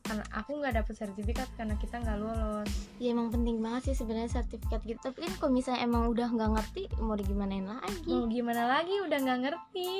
Karena 0.00 0.24
aku 0.32 0.58
nggak 0.58 0.74
dapet 0.80 0.94
sertifikat 0.96 1.48
karena 1.54 1.76
kita 1.78 2.00
nggak 2.00 2.18
lolos. 2.18 2.68
Ya 2.98 3.12
emang 3.14 3.30
penting 3.32 3.60
banget 3.62 3.92
sih 3.92 3.96
sebenarnya 4.04 4.42
sertifikat 4.42 4.84
gitu. 4.84 5.00
Tapi 5.00 5.24
kan 5.24 5.32
kalau 5.40 5.52
misalnya 5.54 5.86
emang 5.86 6.08
udah 6.10 6.28
nggak 6.28 6.50
ngerti 6.56 6.82
mau 7.00 7.16
digimanain 7.16 7.64
lagi. 7.64 8.10
mau 8.10 8.26
gimana 8.26 8.62
lagi? 8.66 8.94
Udah 9.06 9.18
nggak 9.22 9.40
ngerti 9.46 9.90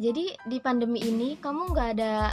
Jadi 0.00 0.32
di 0.48 0.58
pandemi 0.62 1.04
ini 1.04 1.36
kamu 1.36 1.76
nggak 1.76 1.88
ada 2.00 2.32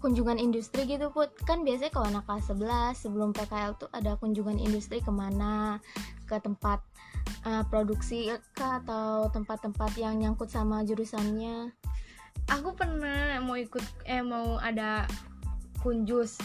kunjungan 0.00 0.40
industri 0.40 0.88
gitu 0.88 1.12
put? 1.12 1.32
Kan 1.44 1.64
biasanya 1.64 1.92
kalau 1.92 2.08
anak 2.12 2.24
kelas 2.28 2.52
11 2.52 2.96
sebelum 2.96 3.30
PKL 3.36 3.76
tuh 3.76 3.88
ada 3.92 4.16
kunjungan 4.20 4.56
industri 4.56 5.04
ke 5.04 5.12
mana? 5.12 5.80
Ke 6.24 6.40
tempat 6.40 6.80
uh, 7.44 7.64
produksi 7.68 8.32
kah? 8.56 8.80
Atau 8.84 9.28
tempat-tempat 9.32 9.92
yang 10.00 10.20
nyangkut 10.20 10.48
sama 10.48 10.84
jurusannya? 10.84 11.72
Aku 12.52 12.76
pernah 12.76 13.40
mau 13.40 13.56
ikut 13.56 13.84
eh 14.04 14.20
mau 14.20 14.60
ada 14.60 15.08
kunjus 15.80 16.36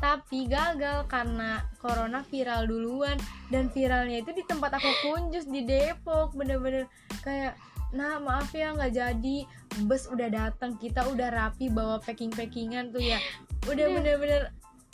tapi 0.00 0.48
gagal 0.48 1.04
karena 1.06 1.62
corona 1.78 2.24
viral 2.24 2.64
duluan. 2.64 3.16
Dan 3.52 3.68
viralnya 3.68 4.24
itu 4.24 4.32
di 4.32 4.44
tempat 4.48 4.80
aku 4.80 4.88
kunjus 5.04 5.46
di 5.46 5.68
Depok. 5.68 6.32
Bener-bener 6.32 6.88
kayak 7.20 7.54
nah 7.92 8.16
maaf 8.18 8.52
ya 8.52 8.72
nggak 8.72 8.92
jadi. 8.92 9.36
Bus 9.84 10.08
udah 10.08 10.28
datang 10.28 10.76
kita 10.76 11.04
udah 11.08 11.28
rapi 11.32 11.68
bawa 11.68 12.00
packing 12.00 12.32
packingan 12.32 12.92
tuh 12.92 13.00
ya. 13.00 13.20
Udah 13.68 13.86
Iya. 13.88 13.94
bener-bener 13.96 14.42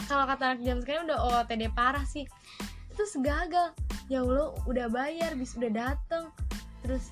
kalau 0.07 0.25
kata 0.27 0.55
anak 0.55 0.61
jam 0.63 0.79
sekarang 0.83 1.07
udah 1.11 1.19
OTD 1.43 1.71
parah 1.75 2.07
sih. 2.07 2.27
Terus 2.95 3.15
gagal. 3.23 3.75
Ya 4.11 4.23
Allah 4.23 4.55
udah 4.67 4.87
bayar 4.91 5.35
bis 5.35 5.55
udah 5.55 5.71
dateng. 5.71 6.31
Terus 6.83 7.11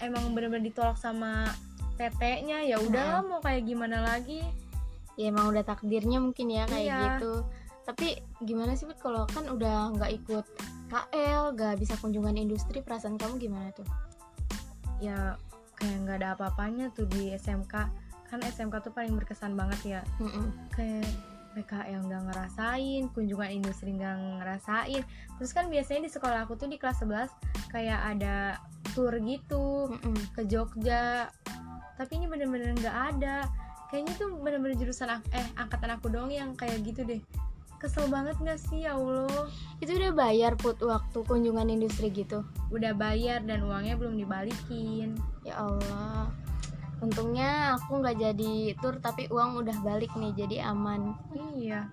emang 0.00 0.32
bener-bener 0.36 0.68
ditolak 0.68 0.96
sama 0.96 1.48
PT-nya 1.96 2.64
ya 2.66 2.80
udahlah 2.80 3.22
mau 3.22 3.40
kayak 3.40 3.68
gimana 3.68 4.00
lagi? 4.02 4.40
Ya 5.16 5.28
emang 5.28 5.52
udah 5.52 5.60
takdirnya 5.62 6.18
mungkin 6.18 6.48
ya 6.48 6.64
kayak 6.64 6.84
Iya. 6.88 7.00
gitu. 7.20 7.32
Tapi 7.82 8.14
gimana 8.42 8.72
sih 8.72 8.88
Put? 8.88 8.98
Kalau 9.00 9.28
kan 9.28 9.44
udah 9.46 9.92
nggak 9.96 10.10
ikut 10.22 10.44
KL 10.88 11.52
nggak 11.56 11.80
bisa 11.80 11.96
kunjungan 12.00 12.36
industri 12.36 12.80
perasaan 12.80 13.16
kamu 13.16 13.40
gimana 13.40 13.72
tuh 13.72 13.84
ya 15.02 15.34
kayak 15.74 15.96
nggak 16.06 16.16
ada 16.22 16.28
apa-apanya 16.38 16.94
tuh 16.94 17.10
di 17.10 17.34
SMK 17.34 17.74
kan 18.30 18.38
SMK 18.40 18.80
tuh 18.80 18.92
paling 18.96 19.12
berkesan 19.18 19.52
banget 19.58 19.80
ya. 19.84 20.00
Mm-mm. 20.16 20.54
kayak 20.72 21.04
PKL 21.52 22.08
nggak 22.08 22.22
ngerasain 22.32 23.12
kunjungan 23.12 23.50
industri 23.52 23.92
nggak 23.92 24.40
ngerasain. 24.40 25.04
Terus 25.36 25.50
kan 25.52 25.68
biasanya 25.68 26.08
di 26.08 26.10
sekolah 26.16 26.48
aku 26.48 26.56
tuh 26.56 26.64
di 26.64 26.80
kelas 26.80 27.04
11 27.04 27.28
kayak 27.68 28.00
ada 28.16 28.56
tour 28.96 29.12
gitu 29.20 29.92
Mm-mm. 29.92 30.16
ke 30.32 30.48
Jogja. 30.48 31.28
Tapi 32.00 32.12
ini 32.16 32.24
bener-bener 32.24 32.72
nggak 32.72 32.96
ada. 33.12 33.44
Kayaknya 33.92 34.12
tuh 34.16 34.28
bener-bener 34.40 34.80
jurusan 34.80 35.12
ak- 35.12 35.28
eh 35.36 35.44
angkatan 35.60 35.92
aku 35.92 36.08
dong 36.08 36.32
yang 36.32 36.56
kayak 36.56 36.80
gitu 36.80 37.04
deh 37.04 37.20
kesel 37.82 38.06
banget 38.06 38.38
nggak 38.38 38.62
sih 38.62 38.86
ya 38.86 38.94
Allah? 38.94 39.50
Itu 39.82 39.98
udah 39.98 40.14
bayar 40.14 40.54
put 40.54 40.78
waktu 40.78 41.18
kunjungan 41.26 41.66
industri 41.66 42.14
gitu? 42.14 42.46
Udah 42.70 42.94
bayar 42.94 43.42
dan 43.42 43.66
uangnya 43.66 43.98
belum 43.98 44.14
dibalikin. 44.14 45.18
Ya 45.42 45.58
Allah. 45.58 46.30
Untungnya 47.02 47.74
aku 47.74 47.98
nggak 47.98 48.22
jadi 48.22 48.78
tur 48.78 49.02
tapi 49.02 49.26
uang 49.26 49.66
udah 49.66 49.74
balik 49.82 50.14
nih 50.14 50.30
jadi 50.38 50.70
aman. 50.70 51.18
Iya. 51.58 51.90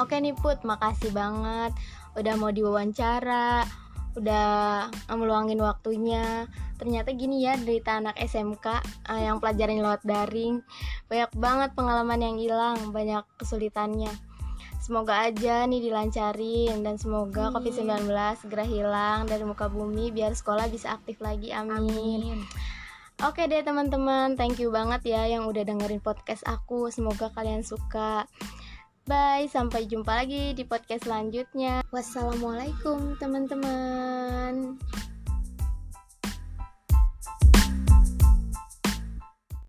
Oke 0.00 0.16
nih 0.16 0.32
Put, 0.32 0.64
makasih 0.64 1.12
banget. 1.12 1.76
Udah 2.16 2.34
mau 2.40 2.48
diwawancara, 2.48 3.68
udah 4.16 4.88
meluangin 5.12 5.60
waktunya. 5.60 6.48
Ternyata 6.80 7.12
gini 7.12 7.44
ya 7.44 7.60
derita 7.60 8.00
anak 8.00 8.16
SMK 8.16 8.66
eh, 9.12 9.28
yang 9.28 9.36
pelajaran 9.36 9.84
lewat 9.84 10.02
daring. 10.08 10.64
Banyak 11.12 11.30
banget 11.36 11.70
pengalaman 11.76 12.24
yang 12.24 12.36
hilang, 12.40 12.80
banyak 12.96 13.20
kesulitannya. 13.36 14.29
Semoga 14.80 15.28
aja 15.28 15.68
nih 15.68 15.92
dilancarin 15.92 16.80
dan 16.80 16.96
semoga 16.96 17.52
Amin. 17.52 17.60
COVID-19 17.60 18.08
segera 18.40 18.64
hilang 18.64 19.28
dari 19.28 19.44
muka 19.44 19.68
bumi 19.68 20.08
biar 20.08 20.32
sekolah 20.32 20.66
bisa 20.72 20.96
aktif 20.96 21.20
lagi. 21.20 21.52
Amin. 21.52 21.84
amin 21.84 22.40
Oke 23.20 23.44
deh 23.44 23.60
teman-teman, 23.60 24.32
thank 24.32 24.56
you 24.56 24.72
banget 24.72 25.04
ya 25.12 25.28
yang 25.28 25.44
udah 25.44 25.60
dengerin 25.60 26.00
podcast 26.00 26.40
aku. 26.48 26.88
Semoga 26.88 27.28
kalian 27.36 27.60
suka. 27.60 28.24
Bye, 29.04 29.44
sampai 29.44 29.84
jumpa 29.84 30.24
lagi 30.24 30.56
di 30.56 30.64
podcast 30.64 31.04
selanjutnya. 31.04 31.84
Wassalamualaikum 31.92 33.20
teman-teman. 33.20 34.80